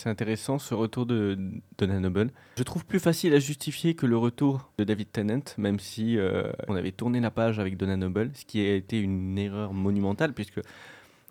[0.04, 1.40] intéressant ce retour de
[1.78, 2.32] Donna Noble.
[2.58, 6.52] Je trouve plus facile à justifier que le retour de David Tennant, même si euh,
[6.68, 10.34] on avait tourné la page avec Donna Noble, ce qui a été une erreur monumentale,
[10.34, 10.60] puisque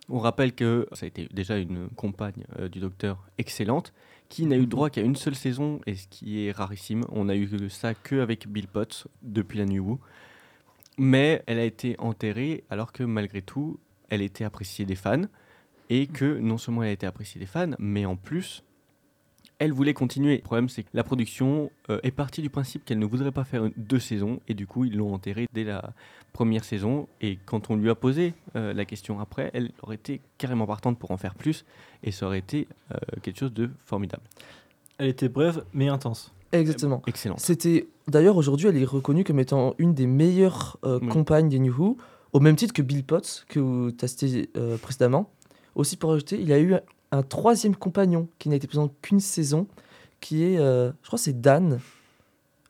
[0.09, 3.93] on rappelle que ça a été déjà une compagne du docteur excellente,
[4.29, 7.05] qui n'a eu droit qu'à une seule saison, et ce qui est rarissime.
[7.11, 10.01] On a eu ça que avec Bill Potts depuis la New Who.
[10.99, 15.25] Mais elle a été enterrée alors que malgré tout, elle était appréciée des fans
[15.91, 18.65] et que non seulement elle a été appréciée des fans, mais en plus,
[19.59, 20.37] elle voulait continuer.
[20.37, 23.45] Le problème, c'est que la production euh, est partie du principe qu'elle ne voudrait pas
[23.45, 25.93] faire une- deux saisons, et du coup, ils l'ont enterrée dès la
[26.33, 27.09] première saison.
[27.23, 30.99] Et quand on lui a posé euh, la question après, elle aurait été carrément partante
[30.99, 31.65] pour en faire plus,
[32.05, 34.23] et ça aurait été euh, quelque chose de formidable.
[34.99, 36.33] Elle était brève, mais intense.
[36.53, 37.03] Exactement.
[37.07, 37.37] Excellent.
[37.39, 41.09] C'était d'ailleurs aujourd'hui, elle est reconnue comme étant une des meilleures euh, Oui.
[41.09, 41.97] compagnes des New Who,
[42.33, 45.31] au même titre que Bill Potts que tu as cité euh, précédemment.
[45.75, 46.75] Aussi pour ajouter, il a eu
[47.13, 49.67] un troisième compagnon qui n'a été présent qu'une saison,
[50.21, 51.81] qui est, euh, je crois, c'est Dan,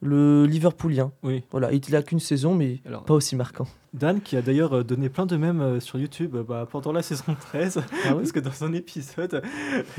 [0.00, 1.12] le Liverpoolien.
[1.22, 1.44] Oui.
[1.50, 3.66] Voilà, il n'a qu'une saison, mais Alors, pas aussi marquant.
[3.96, 6.92] Dan, qui a d'ailleurs euh, donné plein de mèmes euh, sur YouTube euh, bah, pendant
[6.92, 9.42] la saison 13, Ah parce que dans un épisode,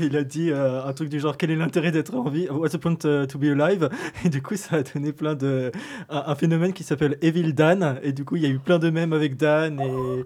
[0.00, 2.48] il a dit euh, un truc du genre Quel est l'intérêt d'être en vie?
[2.48, 3.88] What's the point to be alive?
[4.24, 5.72] Et du coup, ça a donné plein de.
[6.08, 8.78] Un, un phénomène qui s'appelle Evil Dan, et du coup, il y a eu plein
[8.78, 10.24] de mèmes avec Dan, et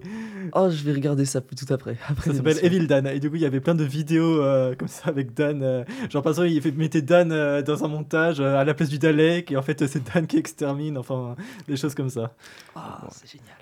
[0.53, 1.97] Oh, je vais regarder ça tout après.
[2.09, 2.59] après ça s'appelle.
[2.63, 3.07] Evil Dan.
[3.07, 5.63] Et du coup, il y avait plein de vidéos euh, comme ça avec Dan.
[5.63, 7.29] euh, genre, par exemple, il mettait Dan
[7.61, 10.97] dans un montage à la place du Dalek, et en fait, c'est Dan qui extermine,
[10.97, 11.35] enfin,
[11.67, 12.33] des choses comme ça.
[12.75, 13.55] Ah, c'est génial.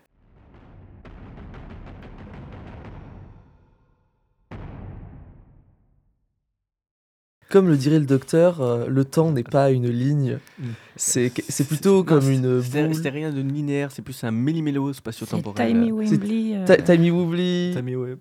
[7.51, 10.39] Comme le dirait le docteur, euh, le temps n'est pas une ligne.
[10.59, 10.63] Mm.
[10.95, 12.61] C'est c'est plutôt comme c'est- une
[12.93, 15.67] C'était rien de linéaire, c'est plus un millimélo C'est spatio-temporel.
[15.67, 16.55] Timey Wembley.
[16.55, 17.11] euh, Ti- Timey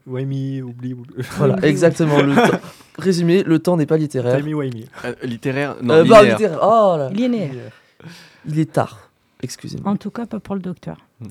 [0.07, 1.15] Wimey, oublie, oublie.
[1.37, 2.21] Voilà, exactement.
[2.21, 2.59] Le temps-
[2.99, 4.37] Résumé, le temps n'est pas littéraire.
[4.37, 4.87] Tammy Wimey.
[5.05, 6.39] Euh, littéraire, non, Euh, bah, linéaire.
[6.39, 6.59] littéraire.
[6.63, 7.11] Oh là.
[7.11, 7.73] linéaire.
[8.47, 9.11] Il est tard.
[9.43, 9.91] Excusez-moi.
[9.91, 10.99] En tout cas, pas pour le docteur.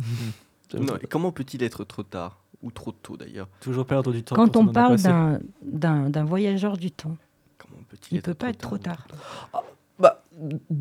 [0.76, 3.48] Non, comment peut-il être trop tard Ou trop tôt d'ailleurs?
[3.60, 4.36] Toujours perdre du temps.
[4.36, 5.08] Quand on parle passé.
[5.08, 7.18] d'un- d'un d'un voyageur du temps,
[7.60, 9.08] Comment peut-il il peut pas être trop tard.
[10.00, 10.24] Bah,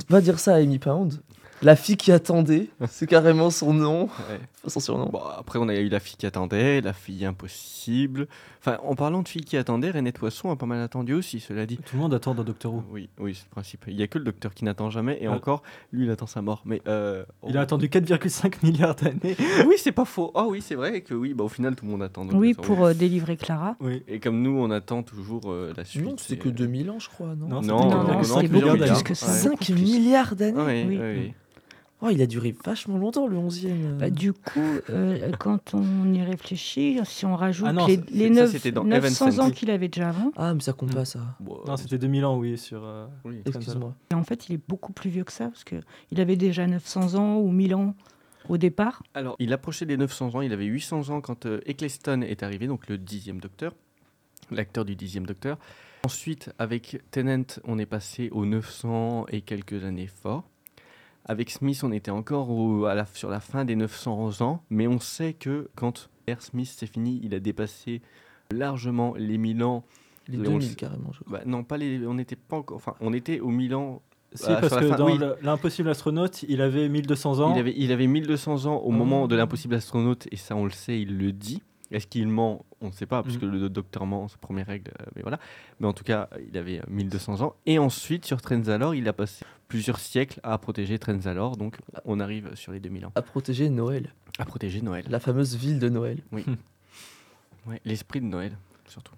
[0.09, 1.21] va dire ça à Amy Pound.
[1.63, 4.39] La fille qui attendait, c'est carrément son nom, Ouais.
[4.69, 5.09] son surnom.
[5.11, 8.29] Bon, après, on a eu la fille qui attendait, la fille impossible.
[8.61, 11.67] Enfin, en parlant de fille qui attendait, René Poisson a pas mal attendu aussi, cela
[11.67, 11.79] dit.
[11.79, 12.85] Tout le monde attend dans Doctor Who.
[12.93, 13.85] Oui, oui, c'est le principe.
[13.89, 15.33] Il y a que le docteur qui n'attend jamais, et Ah.
[15.33, 16.63] encore, lui, il attend sa mort.
[16.65, 19.37] Mais euh, Il a attendu 4,5 milliards d'années.
[19.67, 20.31] Oui, c'est pas faux.
[20.37, 22.27] Ah oui, c'est vrai que oui, bah, au final, tout le monde attend.
[22.35, 23.77] Oui, pour euh, délivrer Clara.
[23.81, 24.03] Oui.
[24.07, 26.05] Et comme nous, on attend toujours euh, la suite.
[26.05, 28.49] Non, c'est que euh, 2000 ans, je crois, non, Non, Non, Non, non, non, c'est
[28.49, 29.05] beaucoup plus milliards.
[29.05, 29.27] que ça.
[29.27, 29.57] Ouais.
[29.57, 31.33] 5 milliards d'années Oui, Oui.
[32.01, 33.97] Oh, il a duré vachement longtemps, le 11e.
[33.99, 38.29] Bah, du coup, euh, quand on y réfléchit, si on rajoute Ah non, les, les
[38.35, 40.95] ça, neuf- c'était dans 900 ans qu'il avait déjà avant, Ah, mais ça compte Hmm.
[40.95, 41.21] pas, ça.
[41.41, 42.85] Bon, Non, euh, c'était 2000 ans, oui, sur.
[42.85, 43.43] euh, oui.
[43.45, 43.95] Excuse-moi.
[44.13, 45.83] et en fait, il est beaucoup plus vieux que ça, parce qu'il
[46.21, 47.95] avait déjà 900 ans ou 1000 ans
[48.49, 49.03] au départ.
[49.15, 52.69] Alors, il approchait des 900 ans, il avait 800 ans quand euh, Eccleston est arrivé,
[52.69, 53.75] donc le dixième docteur,
[54.53, 55.59] l'acteur du dixième docteur.
[56.05, 60.45] Ensuite, avec Tennant, on est passé aux 900 et quelques années fort.
[61.29, 64.87] Avec Smith, on était encore au- à la- sur la fin des 900 ans, mais
[64.89, 66.41] on sait que quand R.
[66.41, 68.01] Smith c'est fini, il a dépassé
[68.51, 69.85] largement les 1000 ans.
[70.27, 71.39] Les Mais on 2000 le- carrément, je crois.
[71.39, 74.03] Bah, non, pas les, on n'était pas encore, enfin, on était au 1000 ans.
[74.35, 75.19] Si, Ah, parce que fin, dans oui.
[75.41, 77.55] l'impossible astronaute, il avait 1200 ans.
[77.55, 80.71] Il avait, il avait 1200 ans au moment de l'impossible astronaute, et ça on le
[80.71, 81.63] sait, il le dit.
[81.91, 82.65] Est-ce qu'il ment?
[82.81, 83.51] On ne sait pas, puisque Mhm.
[83.53, 85.39] le docteur ment, c'est la première règle, euh, mais voilà.
[85.81, 87.55] Mais en tout cas, il avait euh, 1200 ans.
[87.67, 92.55] Et ensuite, sur Trenzalore, il a passé plusieurs siècles à protéger Trenzalore, donc on arrive
[92.55, 93.13] sur les 2000 ans.
[93.15, 95.05] À protéger Noël, À protéger Noël.
[95.09, 96.19] la fameuse ville de Noël.
[97.67, 99.13] Ouais, L'esprit de Noël, surtout.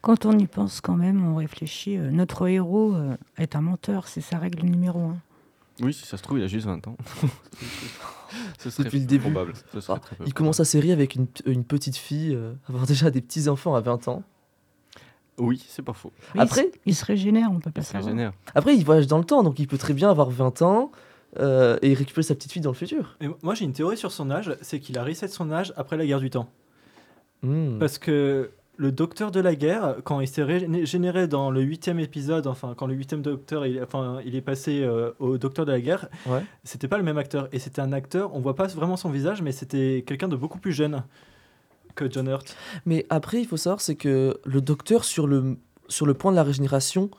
[0.00, 1.96] Quand on y pense quand même, on réfléchit.
[1.96, 5.16] euh, notre héros euh, est un menteur, c'est sa règle numéro un.
[5.80, 6.96] Oui, si ça se trouve, il a juste 20 ans.
[8.58, 9.30] Ce serait Depuis le début.
[9.30, 9.54] probable.
[9.72, 12.52] Ce serait Ah, très peu il commence sa série avec une, une petite fille, euh,
[12.68, 14.22] avoir déjà des petits enfants à 20 ans.
[15.38, 16.12] Oui, c'est pas faux.
[16.34, 18.10] Mais Après- il, se- il régénère, on peut pas Ça savoir.
[18.10, 18.32] génère.
[18.54, 20.90] Après, il voyage dans le temps, donc il peut très bien avoir 20 ans
[21.38, 23.16] euh, et récupérer sa petite fille dans le futur.
[23.20, 25.96] Et moi, j'ai une théorie sur son âge, c'est qu'il a reset son âge après
[25.96, 26.50] la guerre du temps.
[27.42, 27.78] Hmm.
[27.78, 32.46] Parce que le docteur de la guerre, quand il s'est régénéré dans le huitième épisode,
[32.46, 35.80] enfin quand le huitième docteur, il, enfin, il est passé euh, au docteur de la
[35.80, 36.44] guerre, Ouais.
[36.62, 37.48] c'était pas le même acteur.
[37.52, 40.58] Et c'était un acteur, on voit pas vraiment son visage, mais c'était quelqu'un de beaucoup
[40.60, 41.02] plus jeune
[41.96, 42.56] que John Hurt.
[42.86, 45.56] Mais après, il faut savoir, c'est que le docteur, sur le,
[45.88, 47.10] sur le point de la régénération,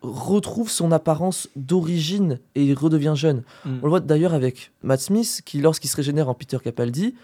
[0.00, 3.42] retrouve son apparence d'origine et il redevient jeune.
[3.64, 3.78] Mm.
[3.82, 7.14] On le voit d'ailleurs avec Matt Smith, qui, lorsqu'il se régénère en Peter Capaldi,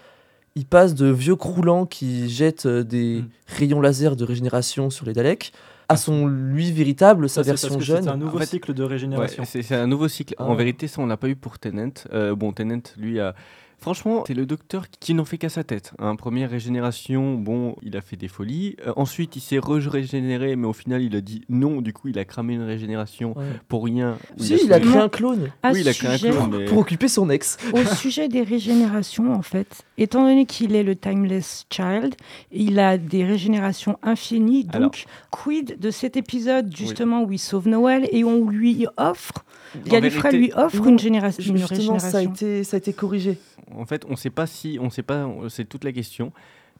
[0.55, 3.27] il passe de vieux croulants qui jettent euh, des Mm.
[3.47, 5.51] rayons laser de régénération sur les Daleks
[5.89, 8.03] à son lui véritable, sa Ça, version parce que jeune.
[8.03, 9.43] C'est un nouveau En fait, cycle de régénération.
[9.45, 10.35] c'est c'est un nouveau cycle.
[10.37, 10.45] Ah.
[10.45, 11.91] En vérité, ça, on l'a pas eu pour Tennant.
[12.13, 13.35] Euh, bon, Tennant, lui, a.
[13.81, 15.91] Franchement, c'est le docteur qui, n'en fait qu'à sa tête.
[15.97, 18.75] Hein, première régénération, bon, il a fait des folies.
[18.85, 21.81] Euh, ensuite, il s'est régénéré, mais au final, il a dit non.
[21.81, 23.45] Du coup, il a cramé une régénération Ouais.
[23.67, 24.17] pour rien.
[24.37, 26.77] Si, il a créé un clone À Oui, il a créé un clone, mais- pour
[26.77, 27.57] occuper son ex.
[27.73, 32.13] Au sujet des régénérations, en fait, étant donné qu'il est le Timeless Child,
[32.51, 34.63] il a des régénérations infinies.
[34.65, 34.91] Donc, Alors-
[35.31, 39.43] quid de cet épisode, justement, où il sauve Noël et on lui offre,
[39.85, 42.33] vérité- lui offre Non, une, génération, une Justement, ça a, régénération.
[42.33, 43.37] été, ça a été corrigé.
[43.75, 46.31] En fait, on ne sait pas si, on sait pas, c'est toute la question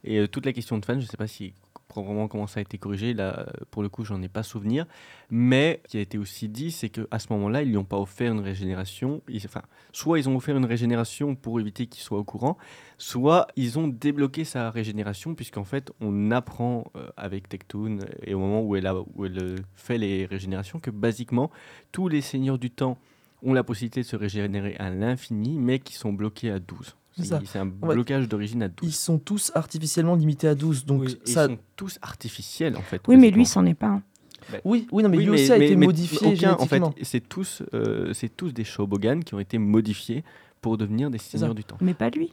[0.04, 1.00] et euh, toute la question de fan.
[1.00, 1.54] Je ne sais pas si
[2.00, 3.14] vraiment comment ça a été corrigé.
[3.14, 4.86] Là, pour le coup, j'en ai pas souvenir.
[5.30, 7.98] Mais ce qui a été aussi dit, c'est qu'à ce moment-là, ils lui ont pas
[7.98, 9.22] offert une régénération.
[9.46, 12.58] Enfin, soit ils ont offert une régénération pour éviter qu'il soit au courant,
[12.98, 18.40] soit ils ont débloqué sa régénération puisqu'en fait, on apprend euh, avec Tectoon et au
[18.40, 21.52] moment où elle fait les régénérations que basiquement
[21.92, 22.98] tous les seigneurs du temps
[23.44, 26.96] ont la possibilité de se régénérer à l'infini, mais qui sont bloqués à 12.
[27.18, 27.42] C'est ça.
[27.46, 27.94] C'est un Ouais.
[27.94, 28.90] blocage d'origine à 12.
[28.90, 30.86] Ils sont tous artificiellement limités à 12.
[30.86, 31.46] Donc Oui, Et ça...
[31.46, 33.02] Ils sont tous artificiels, en fait.
[33.08, 34.02] Oui, mais lui, c'en est pas un.
[34.66, 37.28] Oui, oui, non, mais Oui, lui aussi a été mais modifié aucun, en fait, c'est
[37.28, 40.24] tous, euh, c'est tous des Shobogan qui ont été modifiés
[40.62, 41.78] pour devenir des seigneurs du temps.
[41.82, 42.32] Mais pas lui.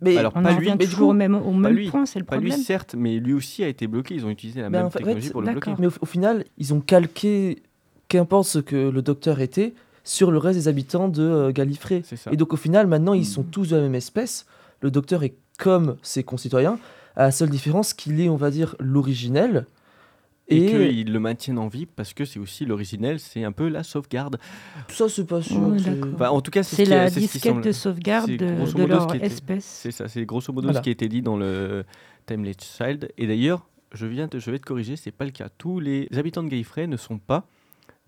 [0.00, 1.74] Mais Alors, On pas en lui, revient mais du toujours coup, au même, au même
[1.74, 1.88] lui.
[1.90, 2.64] point, c'est le Pas lui, problème.
[2.64, 4.14] certes, mais lui aussi a été bloqué.
[4.14, 5.74] Ils ont utilisé la Mais même en fait, technologie pour le bloquer.
[5.78, 7.62] Mais au, au final, ils ont calqué,
[8.08, 9.74] qu'importe ce que le docteur était,
[10.10, 12.02] sur le reste des habitants de euh, Gallifrey.
[12.32, 14.44] Et donc au final, maintenant, ils sont tous de la même espèce.
[14.80, 16.78] Le docteur est comme ses concitoyens,
[17.14, 19.66] à la seule différence qu'il est, on va dire, l'originel.
[20.48, 23.68] Et, Et, qu'ils le maintiennent en vie parce que c'est aussi l'originel, c'est un peu
[23.68, 24.38] la sauvegarde.
[24.88, 25.60] ça, c'est pas sûr.
[26.14, 28.30] Enfin, en tout cas, c'est ce qui- la c'est ce qui disquette semble- de sauvegarde
[28.32, 29.64] de, leur était- espèce.
[29.64, 30.80] C'est ça, c'est grosso modo Voilà.
[30.80, 31.84] ce qui a été dit dans le
[32.26, 33.12] Timeless Child.
[33.16, 35.48] Et d'ailleurs, je, viens de- je vais te corriger, c'est pas le cas.
[35.56, 37.46] Tous les habitants de Gallifrey ne sont pas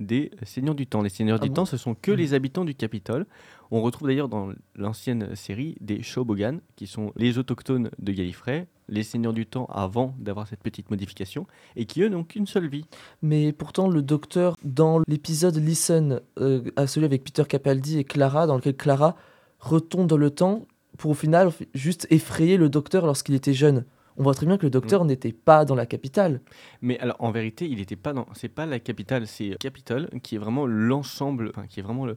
[0.07, 1.03] des seigneurs du temps.
[1.03, 2.17] Les seigneurs Ah du bon temps, ce sont que Mhm.
[2.17, 3.27] les habitants du Capitole.
[3.71, 9.03] On retrouve d'ailleurs dans l'ancienne série des Shobogan, qui sont les autochtones de Gallifrey, les
[9.03, 12.85] seigneurs du temps avant d'avoir cette petite modification, et qui eux n'ont qu'une seule vie.
[13.23, 18.47] Mais pourtant, le docteur, dans l'épisode Listen, euh, à celui avec Peter Capaldi et Clara,
[18.47, 19.17] dans lequel Clara
[19.61, 20.67] retourne dans le temps
[20.99, 23.85] pour au final juste effrayer le docteur lorsqu'il était jeune.
[24.17, 26.41] On voit très bien que le docteur n'était pas dans la capitale.
[26.81, 28.27] Mais alors, en vérité, il n'était pas dans.
[28.35, 32.17] C'est pas la capitale, c'est Capitole, qui est vraiment l'ensemble, enfin, qui est vraiment le,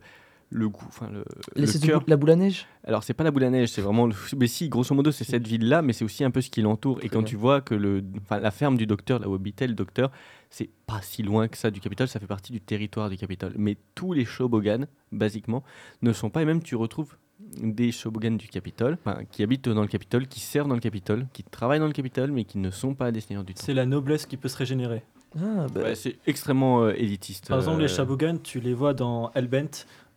[0.49, 3.49] le goût, enfin, le, le la boule à neige Alors, c'est pas la boule à
[3.49, 4.07] neige, c'est vraiment.
[4.07, 4.15] Le...
[4.37, 6.99] Mais si, grosso modo, c'est cette ville-là, mais c'est aussi un peu ce qui l'entoure.
[7.01, 7.27] Et quand bien.
[7.27, 10.11] tu vois que le, la ferme du docteur, là où habitait le docteur,
[10.49, 13.53] c'est pas si loin que ça du Capitole, ça fait partie du territoire du Capitole.
[13.57, 15.63] Mais tous les Shobogan, basiquement,
[16.01, 16.41] ne sont pas.
[16.41, 20.39] Et même, tu retrouves des Shobogan du Capitole, enfin, qui habitent dans le Capitole, qui
[20.39, 23.19] servent dans le Capitole, qui travaillent dans le Capitole, mais qui ne sont pas des
[23.21, 23.61] seigneurs du temps.
[23.63, 25.03] C'est la noblesse qui peut se régénérer.
[25.37, 27.49] Ah, bah, Ouais, c'est extrêmement euh, élitiste.
[27.49, 29.67] Par exemple, euh, les Shabogan, tu les vois dans Hellbent.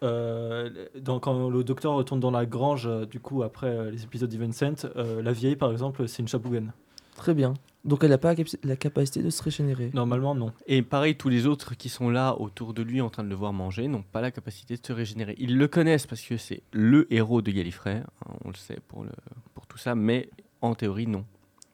[0.04, 4.04] euh, dans- quand le docteur retourne dans la grange, euh, du coup, après euh, les
[4.04, 6.72] épisodes d'Evencent, euh, la vieille, par exemple, c'est une Shabogan.
[7.18, 7.52] Très bien.
[7.84, 9.90] Donc elle n'a pas la cap- la capacité de se régénérer.
[9.92, 10.52] Normalement, non.
[10.66, 13.34] Et pareil, tous les autres qui sont là autour de lui en train de le
[13.34, 15.34] voir manger n'ont pas la capacité de se régénérer.
[15.38, 19.04] Ils le connaissent parce que c'est le héros de Gallifrey, hein, on le sait pour,
[19.04, 19.10] le,
[19.54, 20.30] pour tout ça, mais
[20.62, 21.24] en théorie, non.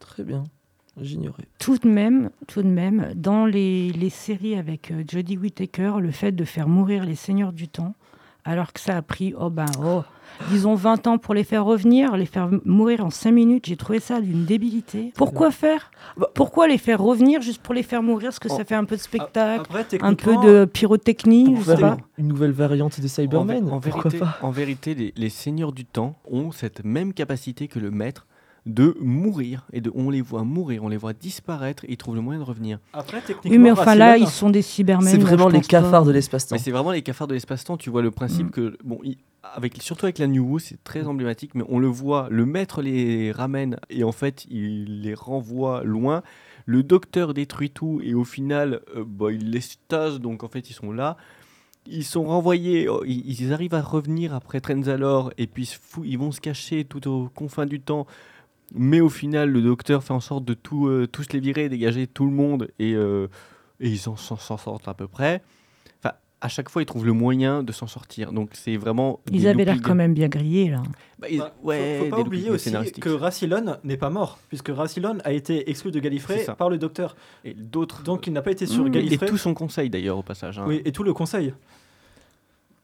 [0.01, 0.45] Très bien.
[1.01, 1.49] J'ignorais.
[1.59, 6.13] Tout de même, tout de même, dans les, les séries avec euh, Jodie Whittaker, le
[6.13, 7.95] fait de faire mourir les seigneurs du temps,
[8.45, 10.03] alors que ça a pris, oh ben, oh,
[10.51, 14.01] disons 20 ans pour les faire revenir, les faire mourir en 5 minutes, j'ai trouvé
[14.01, 15.13] ça d'une débilité.
[15.17, 15.91] Pourquoi faire?
[16.17, 18.29] Bah- Pourquoi les faire revenir juste pour les faire mourir?
[18.29, 18.57] Parce que Oh.
[18.57, 21.97] ça fait un peu de spectacle, Après, un peu de pyrotechnie, je sais pas.
[22.19, 24.39] une, nouvelle variante des En, Cybermen en vérité, pas?
[24.43, 28.27] en vérité les, les seigneurs du temps ont cette même capacité que le maître
[28.67, 29.67] de mourir.
[29.73, 32.41] Et de, on les voit mourir, on les voit disparaître et ils trouvent le moyen
[32.41, 32.79] de revenir.
[32.93, 35.07] Après, techniquement, Oui, mais enfin là, ils sont des cybermen.
[35.09, 36.55] C'est vraiment les cafards de l'espace-temps.
[36.57, 37.77] Mais c'est vraiment les cafards de l'espace-temps.
[37.77, 38.51] Tu vois le principe Mm.
[38.51, 39.19] que, bon, il-
[39.55, 42.81] avec, surtout avec la New Who, c'est très emblématique, mais on le voit, le maître
[42.81, 46.23] les ramène et en fait, il les renvoie loin.
[46.65, 50.71] Le docteur détruit tout et au final, euh, bah, il les stase, donc en fait,
[50.71, 51.19] ils sont là.
[51.87, 55.71] Ils sont renvoyés, oh, ils, ils arrivent à revenir après Trenzalore et puis
[56.03, 58.07] ils vont se cacher tout aux confins du temps.
[58.73, 62.07] Mais au final, le docteur fait en sorte de tout, euh, tous les virer, dégager
[62.07, 63.29] tout le monde et, euh,
[63.81, 65.43] et ils s'en sortent à peu près.
[66.03, 68.33] Enfin, à chaque fois, ils trouvent le moyen de s'en sortir.
[68.33, 69.21] Donc c'est vraiment.
[69.31, 70.83] Ils avaient l'air quand même bien grillés là.
[71.19, 74.71] Bah, ils- Bah, faut- ouais, faut, pas oublier aussi que Rassilon n'est pas mort, puisque
[74.71, 77.17] Rassilon a été exclu de Gallifrey par le docteur.
[77.45, 78.03] Et d'autres.
[78.03, 78.89] Donc il n'a pas été sur Mmh.
[78.89, 79.27] et Gallifrey.
[79.29, 80.59] tout son conseil d'ailleurs au passage.
[80.59, 80.65] hein.
[80.67, 81.55] Oui, et tout le conseil.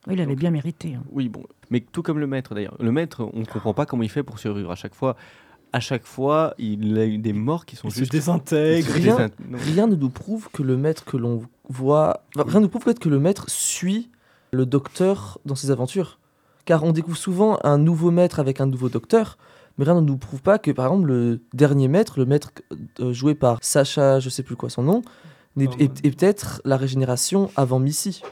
[0.07, 0.95] Oui, il avait Donc- bien mérité.
[0.95, 1.03] hein.
[1.11, 2.77] Oui, bon, mais tout comme le maître d'ailleurs.
[2.81, 5.17] Le maître, on ne comprend pas comment il fait pour survivre à chaque fois.
[5.73, 8.13] À chaque fois, il a eu des morts qui sont Il se juste.
[8.13, 8.93] désintègre.
[8.93, 9.33] Rien- désint-.
[9.53, 12.25] Rien ne nous prouve que le maître que l'on voit.
[12.37, 14.11] enfin, rien ne nous prouve peut-être que le maître suit
[14.53, 16.19] le docteur dans ses aventures.
[16.65, 19.39] Car on découvre souvent un nouveau maître avec un nouveau docteur,
[19.79, 22.51] mais rien ne nous prouve pas que, par exemple, le dernier maître, le maître
[22.99, 25.03] euh, joué par Sacha, je sais plus quoi son nom,
[25.59, 28.23] est peut-être la régénération avant Missy.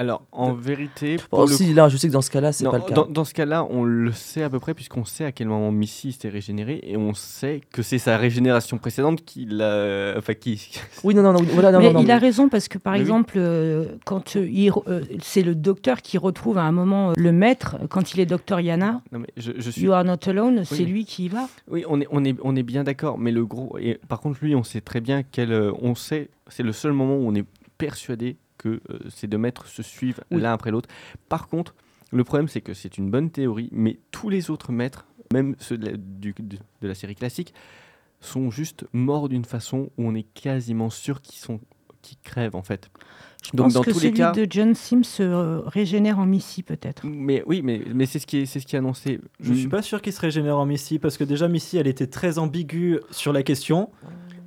[0.00, 2.64] Alors, en vérité, pour Bon, le si, là, je sais que dans ce cas-là, c'est
[2.64, 2.94] pas le cas.
[2.94, 5.72] Dans, dans ce cas-là, on le sait à peu près puisqu'on sait à quel moment
[5.72, 10.14] Missy s'était régénérée et on sait que c'est sa régénération précédente qui l'a.
[10.16, 10.70] Enfin, qui.
[11.02, 12.92] Oui, non, non, non, voilà, non, mais non, non, il a raison parce que par
[12.92, 13.02] Mais oui.
[13.02, 17.32] exemple, euh, quand euh, euh, c'est le docteur qui retrouve à un moment euh, le
[17.32, 19.82] maître quand il est docteur Yana, Non, mais je, je suis.
[19.82, 21.48] You are not alone, c'est lui qui y va.
[21.68, 23.76] Oui, on est, on est, on est bien d'accord, mais le gros.
[23.80, 25.52] Et par contre, lui, on sait très bien qu'elle.
[25.52, 26.28] euh, On sait.
[26.46, 27.44] C'est le seul moment où on est
[27.78, 30.40] persuadé que euh, ces deux maîtres se suivent Oui.
[30.40, 30.88] l'un après l'autre.
[31.28, 31.74] Par contre,
[32.12, 35.78] le problème, c'est que c'est une bonne théorie, mais tous les autres maîtres, même ceux
[35.78, 37.54] de la, du- de- de la série classique,
[38.20, 41.60] sont juste morts d'une façon où on est quasiment sûr qu'ils sont
[42.00, 42.90] qu'ils crèvent en fait.
[43.44, 46.18] Je Donc, pense dans que tous les celui cas- de John Sims se euh, régénère
[46.20, 47.04] en Missy peut-être.
[47.04, 49.20] Mais oui, mais, mais c'est ce qui est c'est ce qui est annoncé.
[49.40, 52.06] Je suis pas sûr qu'il se régénère en Missy parce que déjà Missy elle était
[52.06, 53.90] très ambiguë sur la question.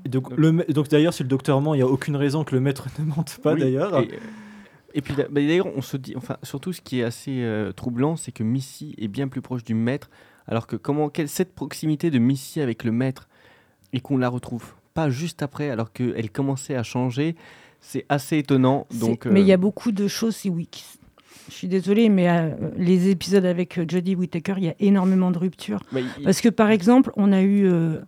[0.05, 0.33] Donc
[0.69, 3.05] donc d'ailleurs si le docteur ment, il y a aucune raison que le maître ne
[3.05, 3.99] mente pas Oui, d'ailleurs.
[4.01, 4.09] Et,
[4.93, 8.15] et puis d'a- d'ailleurs, on se dit, enfin, surtout ce qui est assez euh, troublant,
[8.15, 10.09] c'est que Missy est bien plus proche du maître,
[10.47, 13.27] alors que comment, quelle, cette proximité de Missy avec le maître
[13.93, 17.35] et qu'on la retrouve pas juste après, alors qu'elle commençait à changer,
[17.79, 18.85] c'est assez étonnant.
[18.99, 20.67] Donc, Mais il y euh, a beaucoup de choses, si oui.
[20.69, 20.83] qui-
[21.49, 25.31] Je suis désolée, mais euh, les épisodes avec euh, Jodie Whittaker, il y a énormément
[25.31, 25.81] de ruptures.
[25.93, 27.99] bah, il- Parce que par exemple, on a eu, euh,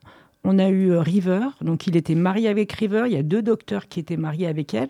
[0.44, 3.04] on a eu euh, River, donc il était marié avec River.
[3.08, 4.90] Il y a deux docteurs qui étaient mariés avec elle,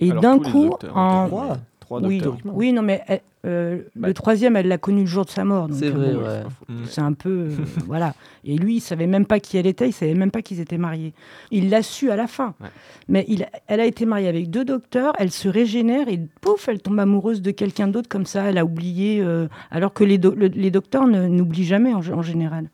[0.00, 1.26] et d'un coup, docteurs, en...
[1.26, 1.56] Trois.
[1.80, 2.52] trois oui, docteurs.
[2.54, 5.44] oui, non, mais elle- euh, Bah, le troisième, elle l'a connu le jour de sa
[5.44, 5.68] mort.
[5.68, 6.42] donc, C'est euh, vrai, bon, ouais.
[6.68, 6.74] Mm.
[6.86, 7.30] C'est un peu.
[7.30, 7.50] euh,
[7.86, 8.12] voilà.
[8.44, 10.78] Et lui, il savait même pas qui elle était, il savait même pas qu'ils étaient
[10.78, 11.14] mariés.
[11.52, 12.54] Il l'a su à la fin.
[12.60, 12.66] Ouais.
[13.08, 16.80] Mais il, elle a été mariée avec deux docteurs, elle se régénère et pouf, elle
[16.82, 19.20] tombe amoureuse de quelqu'un d'autre comme ça, elle a oublié.
[19.22, 22.68] euh, alors que les, do- le- les docteurs ne- n'oublient jamais en, en général.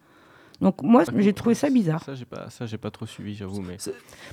[0.63, 2.03] Donc moi, j'ai trouvé ça bizarre.
[2.05, 3.61] Ça, j'ai pas, ça, j'ai pas trop suivi, j'avoue.
[3.61, 3.77] Mais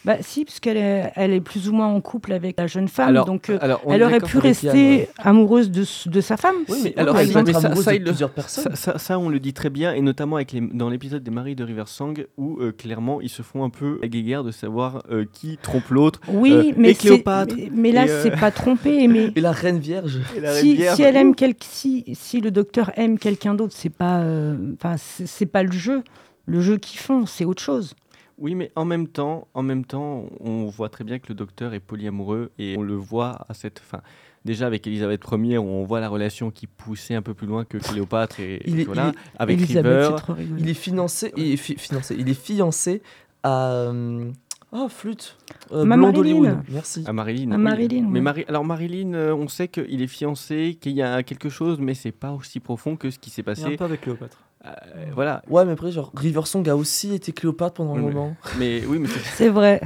[0.06, 2.88] Bah si, parce qu'elle est, elle est plus ou moins en couple avec la jeune
[2.88, 6.56] femme, alors, donc euh, alors, elle aurait pu rester amoureuse de, de sa femme.
[6.70, 8.64] Oui, mais alors, elle être amoureuse amoureuse de plusieurs personnes.
[8.66, 11.32] Ça, ça, ça, on le dit très bien, et notamment avec les, dans l'épisode des
[11.32, 14.52] maris de River Song, où euh, clairement ils se font un peu la guéguerre de
[14.52, 16.22] savoir euh, qui trompe l'autre.
[16.28, 19.08] Oui, Euh, mais, et c'est- Cléopâtre, mais, mais là, euh, c'est pas trompé.
[19.08, 20.20] Mais Et la reine vierge.
[20.36, 21.56] Et la si, elle aime quel...
[21.62, 26.04] si, si le docteur aime quelqu'un d'autre, c'est pas, euh, enfin, c'est pas le jeu.
[26.50, 27.96] Le jeu qu'ils font, c'est autre chose.
[28.38, 31.74] Oui, mais en même temps, en même temps, on voit très bien que le docteur
[31.74, 34.02] est polyamoureux et on le voit à cette fin.
[34.46, 37.66] Déjà avec Elisabeth Ier, où on voit la relation qui poussait un peu plus loin
[37.66, 39.08] que Cléopâtre et, Il et est- voilà.
[39.08, 40.58] il est- avec Elisabeth, River, rigolo.
[40.60, 43.02] Il est financé, il est fi- financé, il est fiancé
[43.44, 44.32] à euh,
[44.72, 45.38] oh flûte,
[45.74, 46.18] euh, blonde.
[46.18, 46.58] Hollywood.
[46.70, 47.04] Merci.
[47.06, 47.52] à Marilyn.
[47.52, 47.62] À oui.
[47.62, 48.22] Marilyn, Mais.
[48.22, 51.94] Mari- alors Marilyn, euh, on sait qu'il est fiancé, qu'il y a quelque chose, mais
[51.94, 53.76] c'est pas aussi profond que ce qui s'est Il y a un passé.
[53.78, 54.38] peu avec Cléopâtre.
[54.66, 54.72] Euh,
[55.14, 55.42] voilà.
[55.48, 58.36] Ouais, mais après genre River Song a aussi été Cléopâtre pendant un Oui, moment.
[58.60, 59.82] Mais oui, mais c'est- C'est vrai.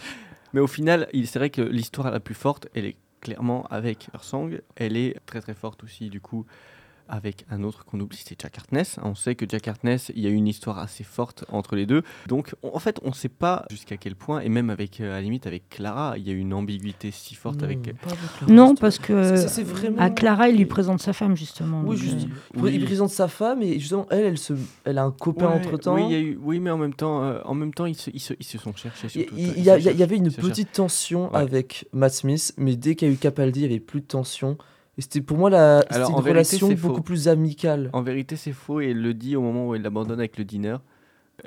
[0.52, 4.08] Mais au final, il- c'est vrai que l'histoire la plus forte, elle est clairement avec
[4.14, 4.50] Ursang.
[4.76, 6.46] Elle est très très forte aussi, du coup,
[7.08, 8.98] avec un autre qu'on oublie, c'est Jack Harkness.
[9.02, 11.86] On sait que Jack Harkness, il y a eu une histoire assez forte entre les
[11.86, 12.02] deux.
[12.26, 15.12] Donc, on- en fait, on ne sait pas jusqu'à quel point, et même avec, euh,
[15.12, 17.82] à la limite, avec Clara, il y a eu une ambiguïté si forte Non, avec.
[17.82, 19.12] pas avec Clara, Non, parce que
[19.62, 21.82] vraiment- à Clara, il lui présente sa femme justement.
[21.84, 22.26] Oui, juste.
[22.26, 22.74] euh, Oui.
[22.74, 24.52] Il présente sa femme et justement elle, elle se,
[24.84, 25.94] elle a un copain Ouais, entre temps.
[25.94, 27.94] Oui, il y a eu- oui, mais en même temps, euh, en même temps, ils
[27.96, 29.06] se, ils se- ils se sont cherchés.
[29.06, 29.34] Il surtout.
[29.36, 29.70] il- Ils il y,
[30.02, 30.46] avait une cherchent.
[30.48, 31.38] petite tension Ouais.
[31.40, 34.06] avec Matt Smith, mais dès qu'il y a eu Capaldi, il n'y avait plus de
[34.06, 34.56] tension.
[34.98, 37.02] Et c'était pour moi la, c'était Alors, une vérité, relation beaucoup faux.
[37.02, 37.88] plus amicale.
[37.92, 40.44] En vérité, c'est faux et elle le dit au moment où elle l'abandonne avec le
[40.44, 40.76] dîner.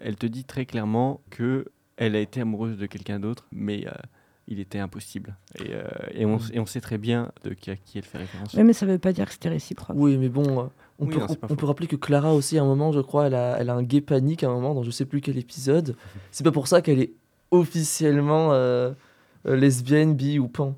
[0.02, 1.66] Elle te dit très clairement que
[1.98, 3.92] elle a été amoureuse de quelqu'un d'autre, mais euh,
[4.48, 5.36] il était impossible.
[5.60, 5.84] Et, euh,
[6.14, 8.54] et, on, et on sait très bien de qui, à qui elle fait référence.
[8.54, 9.98] Oui, mais ça veut pas dire que c'était réciproque.
[10.00, 10.64] Oui, mais bon, euh,
[10.98, 13.28] on, Oui, peut, non, on peut rappeler que Clara aussi, à un moment, je crois,
[13.28, 15.38] elle a, elle a un gay panique à un moment dans je sais plus quel
[15.38, 15.98] épisode.
[16.32, 17.12] C'est pas pour ça qu'elle est
[17.52, 18.54] officiellement
[19.46, 20.76] lesbienne, bi ou pan.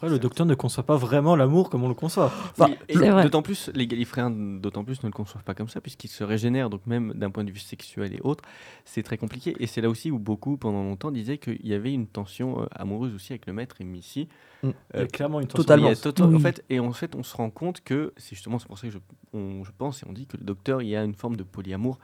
[0.00, 2.32] Après, le docteur ne conçoit pas vraiment l'amour comme on le conçoit.
[2.52, 6.08] Enfin, Oui, d'autant plus, les Gallifréens, d'autant plus ne le conçoivent pas comme ça, puisqu'ils
[6.08, 8.42] se régénèrent, donc même d'un point de vue sexuel et autres,
[8.86, 9.54] c'est très compliqué.
[9.60, 12.66] Et c'est là aussi où beaucoup, pendant longtemps, disaient qu'il y avait une tension euh,
[12.74, 14.26] amoureuse aussi avec le maître et Missy.
[14.62, 14.70] Mm.
[14.94, 15.64] Il y a clairement une tension.
[15.64, 15.90] Totalement.
[15.92, 16.34] Tota- Oui.
[16.36, 18.86] en fait, et en fait, on se rend compte que, c'est justement c'est pour ça
[18.86, 18.98] que je,
[19.34, 21.42] on- je pense et on dit que le docteur, il y a une forme de
[21.42, 21.98] polyamour.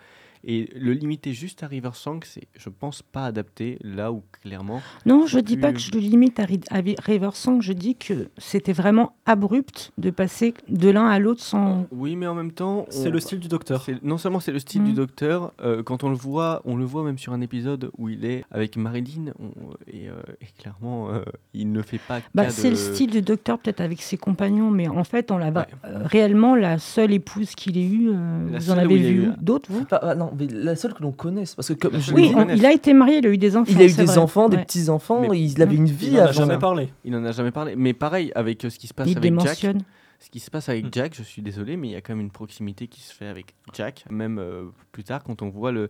[0.48, 4.80] Et le limiter juste à Riversong, c'est, je pense, pas adapté là où clairement.
[5.04, 7.96] Non, je dis pas que je le limite à, Ri- à Vi- Riversong, je dis
[7.96, 11.86] que c'était vraiment abrupt de passer de l'un à l'autre sans.
[11.90, 12.86] Oui, mais en même temps.
[12.90, 13.82] C'est on- le style du docteur.
[13.82, 14.84] C'est- Non seulement c'est le style Mm.
[14.86, 18.08] du docteur, euh, quand on le voit, on le voit même sur un épisode où
[18.08, 19.50] il est avec Marilyn, on-
[19.92, 21.22] et, euh, et clairement, euh,
[21.54, 24.16] il ne fait pas Bah, cas c'est de- le style du docteur, peut-être avec ses
[24.16, 25.66] compagnons, mais en fait, on l'a Ouais.
[25.86, 28.10] euh, réellement la seule épouse qu'il ait eue.
[28.10, 29.84] euh, vous en avez vu eu- d'autres, vous?
[29.90, 32.16] Ah, ah, non, mais la seule que l'on connaisse, parce que comme La je seule
[32.16, 33.72] l'ai Oui, on- il a été marié, il a eu des enfants.
[33.72, 34.18] il a eu des vrai.
[34.18, 34.64] enfants, des Ouais.
[35.28, 36.32] Mais- et il avait une vie Il en a avant.
[36.32, 36.88] jamais parlé.
[37.04, 37.74] Il n'en a jamais parlé.
[37.76, 39.76] Mais pareil, avec euh, ce qui se passe Il avec Jack,
[40.18, 40.86] ce qui se passe avec.
[40.92, 43.26] Jack, je suis désolé, mais il y a quand même une proximité qui se fait
[43.26, 45.88] avec Jack, même euh, plus tard quand on voit le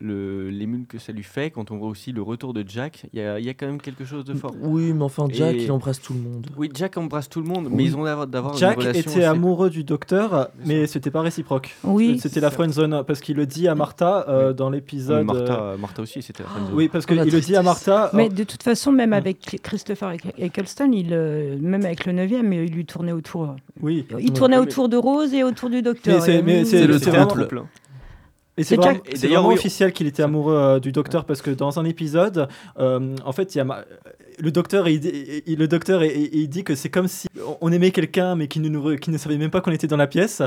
[0.00, 3.18] le- l'émule que ça lui fait, quand on voit aussi le retour de Jack, il
[3.18, 4.54] y a, il y a quand même quelque chose de fort.
[4.60, 6.46] Oui, mais enfin, Jack, Et- il embrasse tout le monde.
[6.56, 9.10] Oui, Jack embrasse tout le monde, mais ils ont d'avoir d'avoir une Jack relation était
[9.10, 11.74] assez- amoureux du docteur, mais c'était pas réciproque.
[11.84, 15.24] Oui, C'était la friend zone parce qu'il le dit à Martha euh, dans Oui, l'épisode.
[15.24, 16.74] Martha, euh, Martha aussi, c'était la friendzone.
[16.76, 17.62] Oui, parce Oh, qu'il le dit à.
[17.62, 18.10] Martha.
[18.12, 22.52] Mais euh, de toute façon, même avec Christopher Eccleston, il, euh, même avec le 9e,
[22.52, 23.56] il lui tournait autour.
[23.82, 24.06] oui.
[24.18, 26.16] Il tournait autour de Rose et autour du docteur.
[26.16, 27.62] Mais c'est- Et, mais c'est- C'est le c'est couple.
[28.58, 31.78] Et c'est vraiment, vraiment oui, officiel qu'il était amoureux euh, du docteur parce que dans
[31.78, 32.48] un épisode,
[32.78, 33.84] euh, en fait, il y a ma-
[34.38, 37.28] le docteur, il, dit- il- le docteur, il, il- il dit que c'est comme si
[37.60, 39.86] on aimait quelqu'un mais qui ne, nous re- qui ne savait même pas qu'on était
[39.86, 40.40] dans la pièce.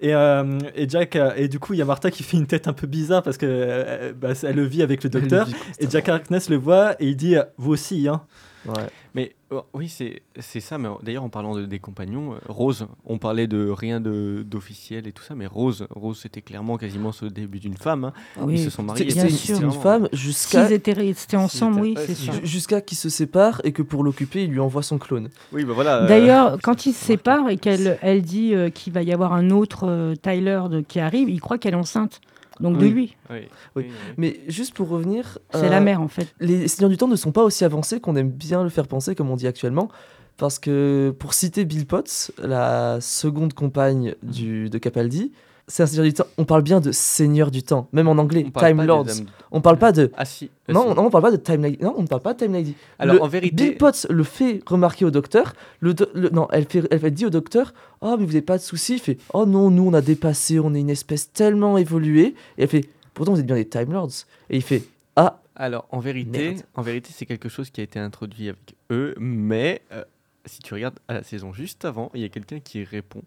[0.00, 2.66] Et, euh, et Jack, et du coup, il y a Martha qui fait une tête
[2.66, 5.46] un peu bizarre parce que euh, bah, elle le vit avec le docteur.
[5.78, 8.22] Et Jack Harkness le voit et il dit Vous aussi, hein.
[8.66, 8.74] Ouais.
[9.14, 10.78] Mais oh, oui, c'est c'est ça.
[10.78, 15.06] Mais d'ailleurs, en parlant de, des compagnons, euh, Rose, on parlait de rien de- d'officiel
[15.08, 18.04] et tout ça, mais Rose, Rose, c'était clairement quasiment ce début d'une femme.
[18.04, 18.12] hein.
[18.40, 18.54] oui.
[18.54, 19.10] Ils se sont mariés.
[19.10, 22.32] C'est une, femme jusqu'à S'ils étaient restés ensemble, oui, c'est c'est sûr.
[22.34, 22.40] ça.
[22.40, 25.28] ju- jusqu'à qu'ils se séparent et que pour l'occuper, il lui envoie son clone.
[25.52, 26.02] Oui, bah voilà.
[26.04, 29.32] euh, D'ailleurs, quand ils se séparent et qu'elle elle dit euh, qu'il va y avoir
[29.32, 32.20] un autre euh, Tyler de- qui arrive, il croit qu'elle est enceinte.
[32.60, 32.90] Donc de Oui.
[32.90, 33.16] lui.
[33.30, 33.48] oui, Oui.
[33.76, 33.92] oui, oui.
[34.16, 36.32] Mais juste pour revenir, C'est euh, la mère, en fait.
[36.40, 39.14] les Seigneurs du Temps ne sont pas aussi avancés qu'on aime bien le faire penser,
[39.14, 39.88] comme on dit actuellement.
[40.36, 45.32] Parce que, pour citer Bill Potts, la seconde compagne du, de Capaldi,
[45.70, 46.26] c'est un Seigneur du Temps.
[46.36, 49.04] On parle bien de Seigneur du Temps, même en anglais, On Time Lords.
[49.04, 50.10] dames- On parle pas de.
[50.16, 50.50] Ah si.
[50.68, 50.94] ah, Non, si.
[50.96, 51.78] non, on parle pas de Time Lady.
[51.82, 52.74] Non, on ne parle pas de Time Lady.
[52.98, 55.54] Alors Le- en vérité, Bill Potts le fait remarquer au docteur.
[55.80, 58.58] Le, do- le- non, elle fait, elle dire au docteur Oh, mais vous n'avez pas
[58.58, 58.94] de soucis?
[58.94, 62.34] Il fait Oh non, nous on a dépassé, on est une espèce tellement évoluée.
[62.58, 64.10] Et elle fait Pourtant, vous êtes bien des Time Lords.
[64.50, 64.82] Et il fait
[65.16, 66.62] Ah, alors en vérité, Merde.
[66.74, 70.02] en vérité, c'est quelque chose qui a été introduit avec eux, mais euh,
[70.46, 73.22] si tu regardes à la saison juste avant, il y a quelqu'un qui répond.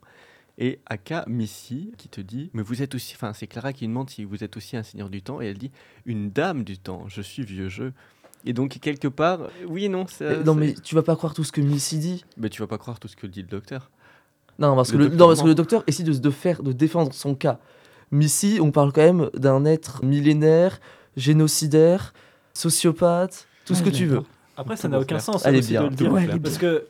[0.59, 3.87] Et Aka Missy qui te dit, mais vous êtes aussi, enfin c'est Clara qui lui
[3.87, 5.71] demande si vous êtes aussi un seigneur du temps, et elle dit,
[6.05, 7.91] une dame du temps, je suis vieux jeu.
[8.45, 11.15] Et donc quelque part, oui et non, ça, Euh, non, ça- mais tu vas pas
[11.15, 12.23] croire tout ce que Missy dit.
[12.37, 13.89] mais tu vas pas croire tout ce que dit le docteur.
[14.59, 16.71] Non, parce que Le non, parce que le docteur essaie de, se- de faire, de
[16.71, 17.57] défendre son cas.
[18.11, 20.79] Missy, on parle quand même d'un être millénaire,
[21.17, 22.13] génocidaire,
[22.53, 24.21] sociopathe, tout ce que tu veux.
[24.55, 25.89] Après, ça n'a aucun sens Elle est bien,
[26.39, 26.85] parce que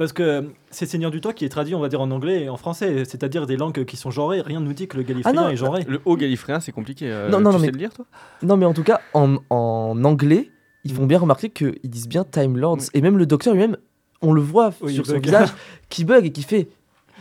[0.00, 2.48] parce que c'est Seigneur du Temps qui est traduit, on va dire en anglais et
[2.48, 4.40] en français, c'est-à-dire des langues qui sont genrées.
[4.40, 5.84] Rien ne nous dit que le Gallifréen Ah non, est genré.
[5.86, 7.10] Le haut gallifréen, c'est compliqué.
[7.10, 8.06] euh, Non, non, tu non, sais mais- le lire toi?
[8.42, 10.50] Non, mais en tout cas, en, en anglais,
[10.84, 12.78] ils font bien remarquer qu'ils disent bien Time Lords.
[12.78, 12.86] Oui.
[12.94, 13.76] Et même le docteur lui-même,
[14.22, 15.24] on le voit Oui, sur son bug.
[15.24, 15.50] visage,
[15.90, 16.68] qui bug et qui fait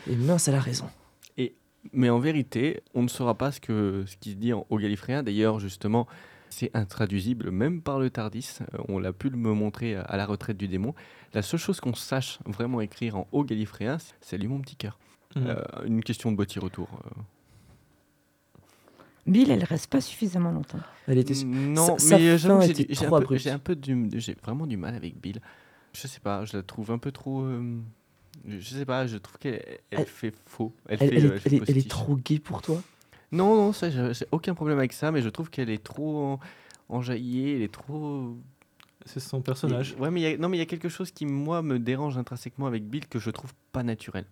[0.09, 0.85] Et mince, elle a raison.
[1.93, 4.77] Mais en vérité, on ne saura pas ce, que, ce qui se dit en haut
[4.77, 5.23] gallifréen.
[5.23, 6.07] D'ailleurs, justement,
[6.49, 8.57] c'est intraduisible même par le Tardis.
[8.61, 10.93] Euh, on l'a pu me montrer à la retraite du démon.
[11.33, 14.97] La seule chose qu'on sache vraiment écrire en haut gallifréen, c'est Salut mon petit cœur.
[15.35, 15.43] Mhm.
[15.47, 16.87] Euh, une question de boîtier retour.
[17.05, 17.21] euh.
[19.27, 20.79] Bill, elle reste pas suffisamment longtemps.
[21.07, 21.35] Elle était.
[21.45, 24.65] Non, Sa- sa mais euh, j'ai du- un peu, j'ai un peu du, j'ai vraiment
[24.65, 25.39] du mal avec Bill.
[25.93, 27.41] Je sais pas, je la trouve un peu trop.
[27.43, 27.77] euh,
[28.47, 30.73] je sais pas, je trouve qu'elle elle Elle- fait faux.
[30.87, 31.87] Elle, Elle, fait, elle euh, est, elle fait elle est- elle est postiche.
[31.89, 32.81] trop gay pour toi?
[33.31, 36.39] Non, non, ça, j'ai aucun problème avec ça, mais je trouve qu'elle est trop en-
[36.89, 38.35] enjaillée, elle est trop.
[39.05, 39.95] C'est son personnage.
[39.99, 41.79] Ouais, mais il y a- non, mais il y a quelque chose qui, moi, me
[41.79, 44.25] dérange intrinsèquement avec Bill que je trouve pas naturel.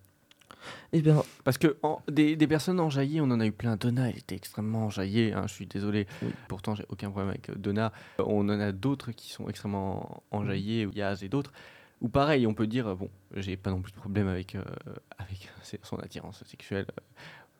[0.92, 3.76] Eh bien, Parce que en- des, des personnes enjaillées, on en a eu plein.
[3.76, 5.32] Donna, elle était extrêmement enjaillée.
[5.32, 6.06] hein, je suis désolé.
[6.22, 6.30] Oui.
[6.48, 7.92] Pourtant, j'ai aucun problème avec euh, Donna.
[8.20, 11.52] Euh, On en a d'autres qui sont extrêmement enjaillées, Yaz et d'autres.
[12.00, 14.62] Ou pareil, on peut dire euh, bon, j'ai pas non plus de problème avec euh,
[15.18, 15.48] avec
[15.82, 16.86] son attirance sexuelle.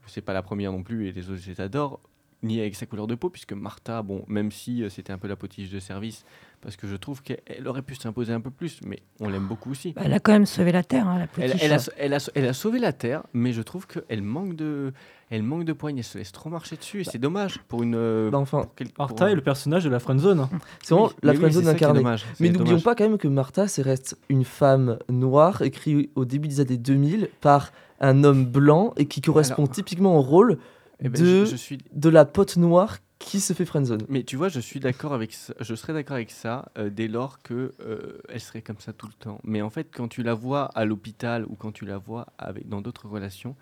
[0.09, 2.01] C'est pas la première non plus, et les autres, je les adore.
[2.45, 5.27] Ni avec sa couleur de peau, puisque Martha, bon, même si euh, c'était un peu
[5.27, 6.25] la potiche de service,
[6.61, 9.73] parce que je trouve qu'elle aurait pu s'imposer un peu plus, mais on l'aime beaucoup
[9.73, 9.91] aussi.
[9.93, 12.31] Bah, elle a quand même sauvé la Terre, hein, la Elle, elle a, elle, a,
[12.37, 14.93] elle a sauvé la Terre, mais je trouve qu'elle manque de,
[15.31, 15.99] elle manque de poigne.
[15.99, 17.97] Elle se laisse trop marcher dessus, et c'est dommage pour une.
[17.97, 20.39] euh, bah, enfin, pour quel- pour Martha un- est le personnage de la friendzone.
[20.39, 20.51] hein.
[20.85, 21.99] c'est vraiment Oui, la oui, friendzone incarnée.
[21.99, 26.25] dommage, Mais n'oublions pas quand même que Martha, c'est reste une femme noire, écrite au
[26.25, 30.59] début des années 2000 par un homme blanc et qui correspond Alors- typiquement au rôle
[31.01, 31.79] Eh ben, de, je, je suis.
[31.93, 34.03] de la pote noire qui se fait friendzone.
[34.09, 35.53] Mais tu vois, je suis d'accord avec ça.
[35.61, 39.07] Je serais d'accord avec ça euh, dès lors que euh, elle serait comme ça tout
[39.09, 39.41] le temps.
[39.43, 42.69] Mais en fait, quand tu la vois à l'hôpital ou quand tu la vois avec
[42.69, 43.57] dans d'autres relations,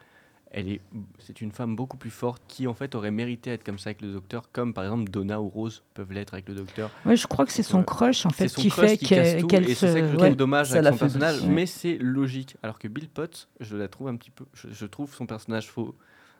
[0.53, 0.81] elle est,
[1.19, 4.01] c'est une femme beaucoup plus forte qui en fait aurait mérité être comme ça avec
[4.03, 6.91] le docteur, comme par exemple Donna ou Rose peuvent l'être avec le docteur.
[7.05, 9.75] Ouais, je crois que c'est son crush en fait qui crush fait qu'elle qu'elle et
[9.75, 9.87] se.
[9.87, 10.35] c'est ça ouais.
[10.35, 12.57] dommage ça avec son personnage, mais c'est logique.
[12.63, 15.69] Alors que Bill Potts, je la trouve un petit peu, je, je trouve son personnage
[15.69, 15.95] faux.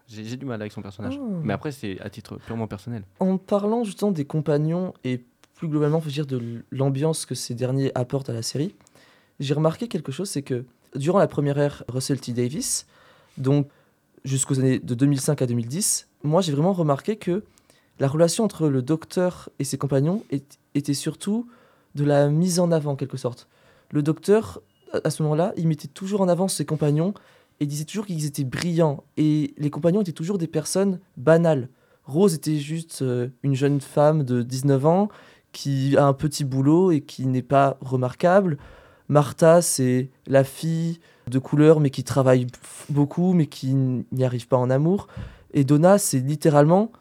[0.09, 1.41] J'ai j'ai du mal avec son personnage, Oh.
[1.43, 3.03] mais après c'est à titre purement personnel.
[3.19, 7.91] En parlant justement des compagnons et plus globalement, faut dire de l'ambiance que ces derniers
[7.97, 8.75] apportent à la série,
[9.41, 12.87] j'ai remarqué quelque chose, c'est que durant la première ère Russell T Davis,
[13.37, 13.67] donc
[14.27, 17.45] jusqu'aux années de 2005 à 2010, moi j'ai vraiment remarqué que
[17.99, 20.23] la relation entre le docteur et ses compagnons
[20.75, 21.49] était surtout
[21.95, 23.49] de la mise en avant en quelque sorte.
[23.91, 24.61] Le docteur,
[24.93, 27.15] à- à ce moment-là, il mettait toujours en avant ses compagnons
[27.61, 29.03] et disait toujours qu'ils étaient brillants.
[29.17, 31.71] Et les compagnons étaient toujours des personnes banales.
[32.05, 35.09] Rose était juste euh, une jeune femme de 19 ans
[35.53, 38.59] qui a un petit boulot et qui n'est pas remarquable.
[39.09, 40.99] Martha, c'est la fille
[41.29, 42.47] de couleur mais qui travaille
[42.89, 45.09] beaucoup mais qui n'y arrive pas en amour.
[45.53, 46.93] Et Donna, c'est littéralement...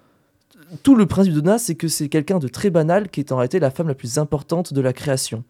[0.82, 3.38] Tout le principe de Donna, c'est que c'est quelqu'un de très banal qui est en
[3.38, 5.44] réalité la femme la plus importante de la création.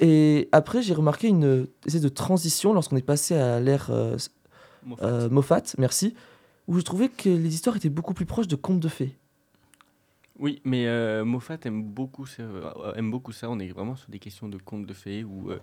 [0.00, 4.16] Et après, j'ai remarqué une espèce de transition lorsqu'on est passé à l'ère euh,
[5.00, 6.14] euh, Moffat, merci,
[6.66, 9.16] où je trouvais que les histoires étaient beaucoup plus proches de contes de fées.
[10.38, 13.48] Oui, mais euh, Moffat aime beaucoup, ça, euh, aime beaucoup ça.
[13.48, 15.60] On est vraiment sur des questions de contes de fées ou euh,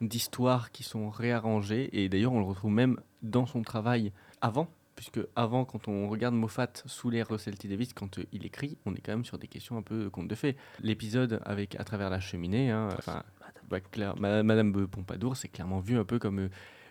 [0.00, 1.88] d'histoires qui sont réarrangées.
[2.00, 4.68] Et d'ailleurs, on le retrouve même dans son travail avant.
[4.94, 7.66] Puisque avant, quand on regarde Moffat sous l'ère Russell T.
[7.66, 10.08] Davis, quand euh, il écrit, on est quand même sur des questions un peu de
[10.08, 10.54] contes de fées.
[10.80, 13.22] L'épisode avec À travers la cheminée, hein, enfin,
[13.70, 13.78] bah,
[14.18, 16.48] Ma- Madame de Pompadour, c'est clairement vu un peu comme euh,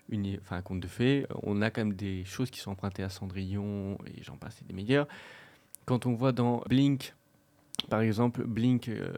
[0.10, 1.28] une, enfin, un conte de fées.
[1.43, 4.66] On a quand même des choses qui sont empruntées à Cendrillon et j'en passe et
[4.66, 5.08] des meilleurs.
[5.86, 7.14] Quand on voit dans Blink,
[7.89, 9.11] par exemple, Blink, euh,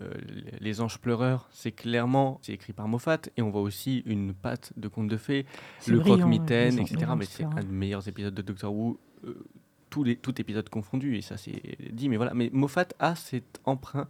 [0.59, 4.73] Les Anges Pleureurs, c'est clairement c'est écrit par Moffat et on voit aussi une patte
[4.77, 5.45] de conte de fées,
[5.87, 7.11] le croque-mitaine, ouais, etc.
[7.17, 9.45] Mais c'est un des meilleurs épisodes de Doctor Who, euh,
[9.89, 11.61] tous les, tout épisode confondu, et ça c'est
[11.91, 12.09] dit.
[12.09, 14.07] Mais voilà, mais Moffat a cet emprunt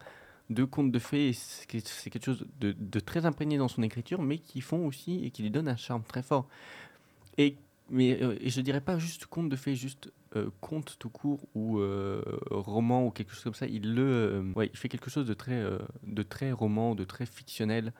[0.49, 3.81] de conte de fées, c'est que- c'est quelque chose de, de très imprégné dans son
[3.83, 6.47] écriture, mais qui font aussi et qui lui donne un charme très fort.
[7.37, 7.55] Et,
[7.89, 11.47] mais, euh, et je dirais pas juste conte de fées, juste euh, conte tout court
[11.53, 13.67] ou euh, roman ou quelque chose comme ça.
[13.67, 15.63] Il, le, euh, ouais, il fait quelque chose de très,
[16.05, 17.93] de très roman, de très fictionnel,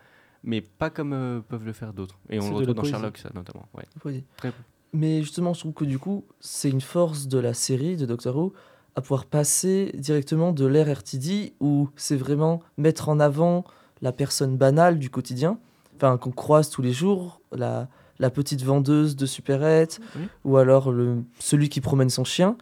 [0.43, 2.19] mais pas comme peuvent le faire d'autres.
[2.29, 2.91] Et on le retrouve dans poésie.
[2.95, 3.67] Sherlock, ça notamment.
[3.73, 4.23] Ouais.
[4.38, 4.53] Très-
[4.93, 8.36] Mais justement, je trouve que du coup, c'est une force de la série de Doctor
[8.36, 8.53] Who
[8.95, 13.63] à pouvoir passer directement de l'ère RTD où c'est vraiment mettre en avant
[14.01, 15.57] la personne banale du quotidien,
[15.95, 17.88] enfin qu'on croise tous les jours, la,
[18.24, 20.24] la petite vendeuse de supérettes, Oui.
[20.45, 22.57] ou alors le, celui qui promène son chien.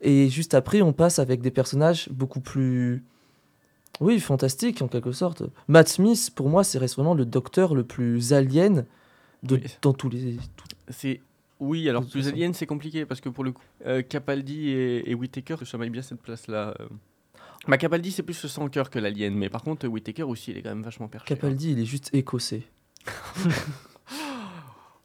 [0.00, 3.04] Et juste après, on passe avec des personnages beaucoup plus,
[4.00, 5.44] oui, fantastiques en quelque sorte.
[5.68, 8.84] Matt Smith, pour moi, c'est vraiment le docteur le plus alien
[9.44, 9.62] de, Oui.
[9.82, 10.34] dans tous les.
[10.56, 11.20] tout- C'est
[11.60, 15.14] oui, alors plus alien, c'est compliqué parce que pour le coup, euh, Capaldi et, et
[15.14, 16.74] Whittaker se chamaillent bien cette place-là.
[16.80, 16.88] euh.
[17.68, 20.62] Bah, Capaldi, c'est plus sans cœur que l'alien, mais par contre, Whittaker aussi, il est
[20.62, 21.26] quand même vachement perché.
[21.32, 21.36] hein.
[21.36, 22.62] Capaldi, il est juste écossais.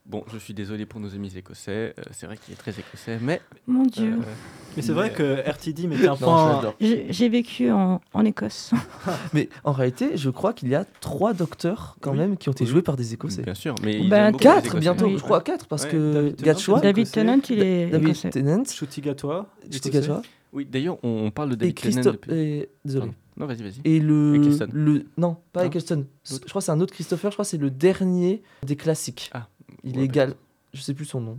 [0.10, 3.20] Bon, je suis désolé pour nos amis écossais, euh, c'est vrai qu'il est très écossais,
[3.22, 3.42] mais.
[3.68, 4.14] Mon Dieu.
[4.14, 4.34] euh,
[4.78, 6.74] Mais c'est vrai que RTD mettait un point.
[6.80, 8.72] J'ai j'ai vécu en, en Écosse.
[9.34, 12.20] Mais en réalité, je crois qu'il y a trois docteurs quand Oui.
[12.20, 12.70] même qui ont été Oui.
[12.70, 13.42] joués par des Écossais.
[13.42, 14.00] bien sûr, mais.
[14.00, 15.18] ils Ben, beaucoup les Quatre bientôt, Oui.
[15.18, 18.30] je crois quatre parce Ouais, que David Tennant, Gatchwa, David Tennant, il est David écossais.
[18.30, 19.48] Tennant, Chutigatois.
[19.70, 20.22] Gatchwa
[20.54, 22.14] Oui, d'ailleurs, on, on parle de et David Tennant Christophe.
[22.16, 23.02] depuis- et- Désolé.
[23.08, 23.16] Pardon.
[23.40, 23.82] Non, vas-y, vas-y.
[23.84, 24.68] Et le, Eccleston.
[24.72, 25.66] le non, pas.
[25.66, 26.06] Eccleston.
[26.24, 27.30] Je crois que c'est un autre Christopher.
[27.30, 29.30] Je crois que c'est le dernier des classiques.
[29.34, 29.48] Ah,
[29.84, 30.34] Il ouais, est gal.
[30.74, 31.38] Je sais plus son nom.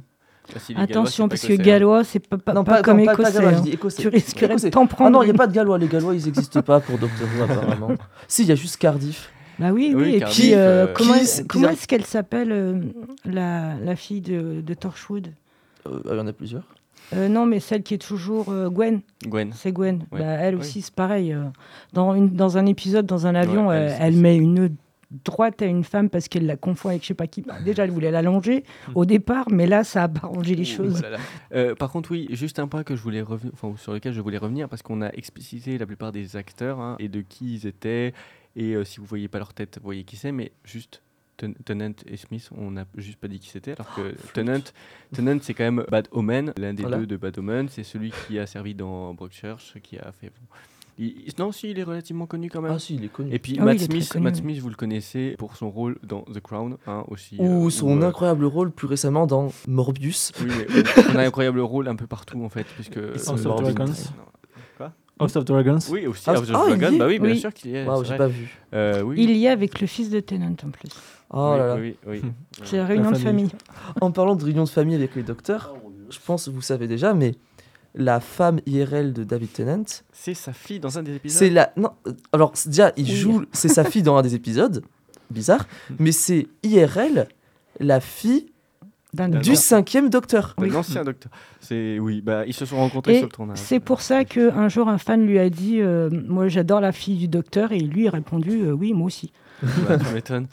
[0.54, 3.32] Bah, Attention, parce que gallois, c'est pas, pas, non, pas, comme non, pas écossais.
[3.34, 3.64] gallois, je hein.
[3.72, 4.02] écossais.
[4.02, 5.10] Tu risquerais de t'en Ah prendre.
[5.10, 5.76] non, il n'y a pas de gallois.
[5.76, 7.88] Les gallois, ils n'existent pas pour Doctor Who apparemment.
[8.28, 9.30] si, il y a juste Cardiff.
[9.58, 10.14] Bah oui, Oui, oui.
[10.14, 12.80] Et Cardiff, puis, euh, euh, comment, Qui- est-ce- qui- comment est-ce qu'elle s'appelle, euh,
[13.26, 15.28] la, la fille de, de Torchwood?
[15.86, 16.62] Euh, Il y en a plusieurs.
[17.14, 19.00] Euh, Non, mais celle qui est toujours euh, Gwen.
[19.26, 19.50] Gwen.
[19.54, 20.04] C'est Gwen.
[20.12, 20.20] Ouais.
[20.20, 20.60] Bah, elle Oui.
[20.60, 21.32] aussi, c'est pareil.
[21.34, 21.42] euh,
[21.92, 24.70] Dans, une, dans un épisode, dans un avion, Ouais, elle met une
[25.10, 27.42] droite à une femme parce qu'elle la confond avec je sais pas qui.
[27.42, 30.96] Bah, déjà, elle voulait l'allonger au départ, mais là, ça a pas arrangé les choses.
[30.98, 31.18] oh là là.
[31.54, 34.20] Euh, par contre, oui, juste un point que je voulais revenir, enfin, sur lequel je
[34.20, 37.66] voulais revenir, parce qu'on a explicité la plupart des acteurs hein, et de qui ils
[37.66, 38.12] étaient.
[38.56, 41.02] Et euh, si vous voyez pas leur tête, vous voyez qui c'est, mais juste
[41.36, 44.58] Ten- Tennant et Smith, on n'a juste pas dit qui c'était, alors que Tennant,
[45.14, 46.98] Tennant c'est quand même Bad Omen, l'un des Voilà.
[46.98, 50.32] deux de Bad Omen, c'est celui qui a servi dans Broadchurch, qui a fait.
[50.98, 52.72] Il- non, si, il est relativement connu quand même.
[52.74, 53.32] Ah si, il est connu.
[53.32, 54.40] Et puis Ah Matt, Smith, connu, Matt oui.
[54.40, 57.36] Smith, vous le connaissez pour son rôle dans The Crown hein, aussi.
[57.38, 60.32] Ou euh, son où, euh, incroyable rôle plus récemment dans Morbius.
[60.42, 60.82] Oui, mais
[61.12, 63.84] on a un incroyable rôle un peu partout en fait, puisque House of euh, Dragons.
[63.86, 63.92] Non.
[65.20, 65.78] House of Dragons.
[65.90, 67.38] Oui, aussi House- House of Ah, il Dragons, bah oui, bien Oui.
[67.40, 67.84] sûr qu'il y est.
[67.84, 68.56] Waouh, j'ai pas vu.
[68.72, 69.16] Euh, oui.
[69.18, 70.90] Il y est avec le fils de Tennant en plus.
[71.30, 71.74] Oh oui, là là.
[71.76, 72.30] oui, oui, oui.
[72.62, 73.48] C'est la réunion de famille.
[73.48, 74.00] famille.
[74.00, 75.74] En parlant de réunion de famille avec les docteurs,
[76.10, 77.34] je pense que vous savez déjà, mais
[77.98, 81.38] la femme IRL de David Tennant, C'est sa fille dans un des épisodes.
[81.38, 81.72] c'est la.
[81.76, 81.90] Non,
[82.32, 83.10] alors déjà, il Oui.
[83.16, 84.82] joue, c'est sa fille dans un des épisodes,
[85.30, 85.66] bizarre,
[85.98, 87.26] mais c'est IRL,
[87.80, 88.46] la fille
[89.42, 90.54] du cinquième docteur.
[90.58, 90.74] Oui.
[90.76, 91.32] ancien docteur.
[91.60, 93.58] C'est oui, bah ils se sont rencontrés Et sur le tournage.
[93.58, 97.16] C'est pour ça qu'un jour, un fan lui a dit euh, Moi, j'adore la fille
[97.16, 97.72] du docteur.
[97.72, 99.32] Et lui a répondu euh, Oui, moi aussi.
[99.62, 100.46] Bah, tu m'étonnes.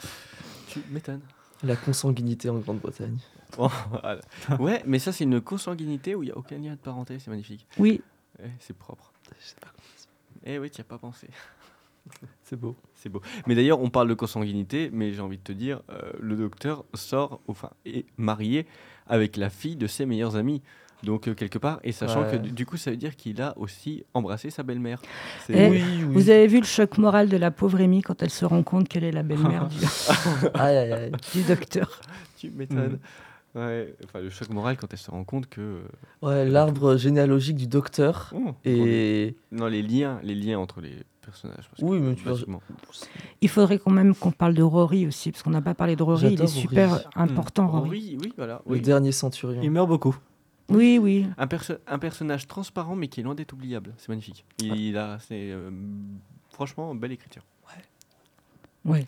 [0.67, 1.19] Tu m'étonnes.
[1.63, 3.17] La consanguinité en Grande-Bretagne.
[3.58, 4.20] Bon, voilà.
[4.60, 7.30] Ouais, mais ça c'est une consanguinité où il n'y a aucun lien de parenté, c'est
[7.30, 7.66] magnifique.
[7.78, 8.01] Oui,
[8.43, 9.12] Eh, c'est propre.
[10.45, 11.28] Eh oui, tu n'y as pas pensé.
[12.43, 12.76] C'est beau.
[12.93, 13.20] C'est beau.
[13.47, 16.86] Mais d'ailleurs, on parle de consanguinité, mais j'ai envie de te dire, euh, le docteur
[16.93, 18.68] sort, enfin, est marié
[19.08, 20.62] avec la fille de ses meilleurs amis.
[21.01, 22.32] Donc, euh, quelque part, et sachant Ouais.
[22.34, 25.01] que du du coup, ça veut dire qu'il a aussi embrassé sa belle-mère.
[25.47, 26.03] C'est- Eh, oui, oui.
[26.03, 28.88] vous avez vu le choc moral de la pauvre Amy quand elle se rend compte
[28.88, 29.78] qu'elle est la belle-mère du,
[30.53, 31.12] Aïe, aïe, aïe.
[31.34, 32.01] du docteur.
[32.38, 32.99] Tu m'étonnes.
[33.56, 35.62] Ouais, enfin, le choc moral quand elle se rend compte que.
[35.62, 35.82] euh,
[36.22, 38.32] Ouais, l'arbre généalogique du docteur.
[38.36, 39.36] oh, Et.
[39.51, 41.70] Non, les liens, les liens entre les personnages.
[41.70, 42.38] parce que, Oui, mais tu vois.
[43.41, 46.03] Il faudrait quand même qu'on parle de Rory aussi, parce qu'on n'a pas parlé de
[46.03, 46.34] Rory.
[46.34, 46.49] Il est Rory.
[46.51, 47.89] super important, Rory.
[47.89, 48.62] Oui, oui, voilà.
[48.68, 48.82] Le oui.
[48.82, 49.62] dernier centurion.
[49.64, 50.18] Il meurt beaucoup.
[50.70, 51.28] Oui, oui.
[51.38, 53.93] Un, perso- un personnage transparent, mais qui est loin d'être oubliable.
[53.97, 54.43] C'est magnifique.
[54.60, 55.70] Il a, c'est euh,
[56.49, 57.43] franchement belle écriture.
[58.86, 59.06] Ouais.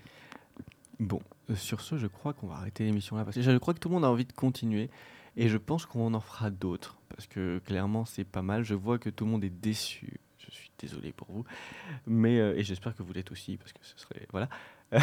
[0.99, 3.73] Bon, euh, sur ce, je crois qu'on va arrêter l'émission là parce que je crois
[3.73, 4.89] que tout le monde a envie de continuer
[5.35, 8.63] et je pense qu'on en fera d'autres parce que clairement c'est pas mal.
[8.63, 10.19] Je vois que tout le monde est déçu.
[10.39, 11.45] Je suis désolé pour vous,
[12.05, 14.49] mais euh, et j'espère que vous l'êtes aussi parce que ce serait voilà.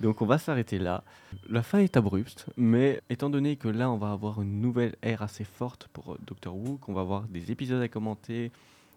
[0.00, 1.04] Donc on va s'arrêter là.
[1.48, 5.22] La fin est abrupte, mais étant donné que là on va avoir une nouvelle ère
[5.22, 8.50] assez forte pour euh, Doctor Who, qu'on va avoir des épisodes à commenter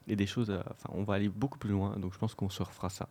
[0.08, 0.64] et des choses, à...
[0.72, 1.96] enfin on va aller beaucoup plus loin.
[1.98, 3.10] Donc je pense qu'on se refera ça.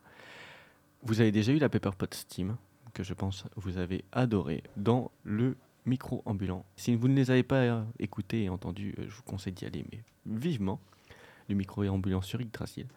[1.03, 2.55] Vous avez déjà eu la Pepper Pot Steam,
[2.93, 6.65] que je pense vous avez adoré, dans le micro ambulant.
[6.75, 9.65] Si vous ne les avez pas euh, écoutés et entendus, euh, je vous conseille d'y
[9.65, 10.79] aller, mais vivement.
[11.49, 12.87] Le micro ambulant sur Yggdrasil.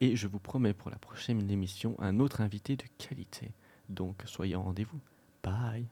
[0.00, 3.50] Et je vous promets pour la prochaine émission un autre invité de qualité.
[3.88, 5.00] Donc soyez en rendez-vous.
[5.42, 5.86] Bye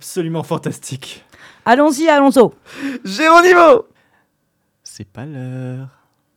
[0.00, 1.26] Absolument fantastique.
[1.66, 2.54] Allons-y, allons-y.
[3.04, 3.86] Géronimo
[4.82, 5.88] C'est pas l'heure.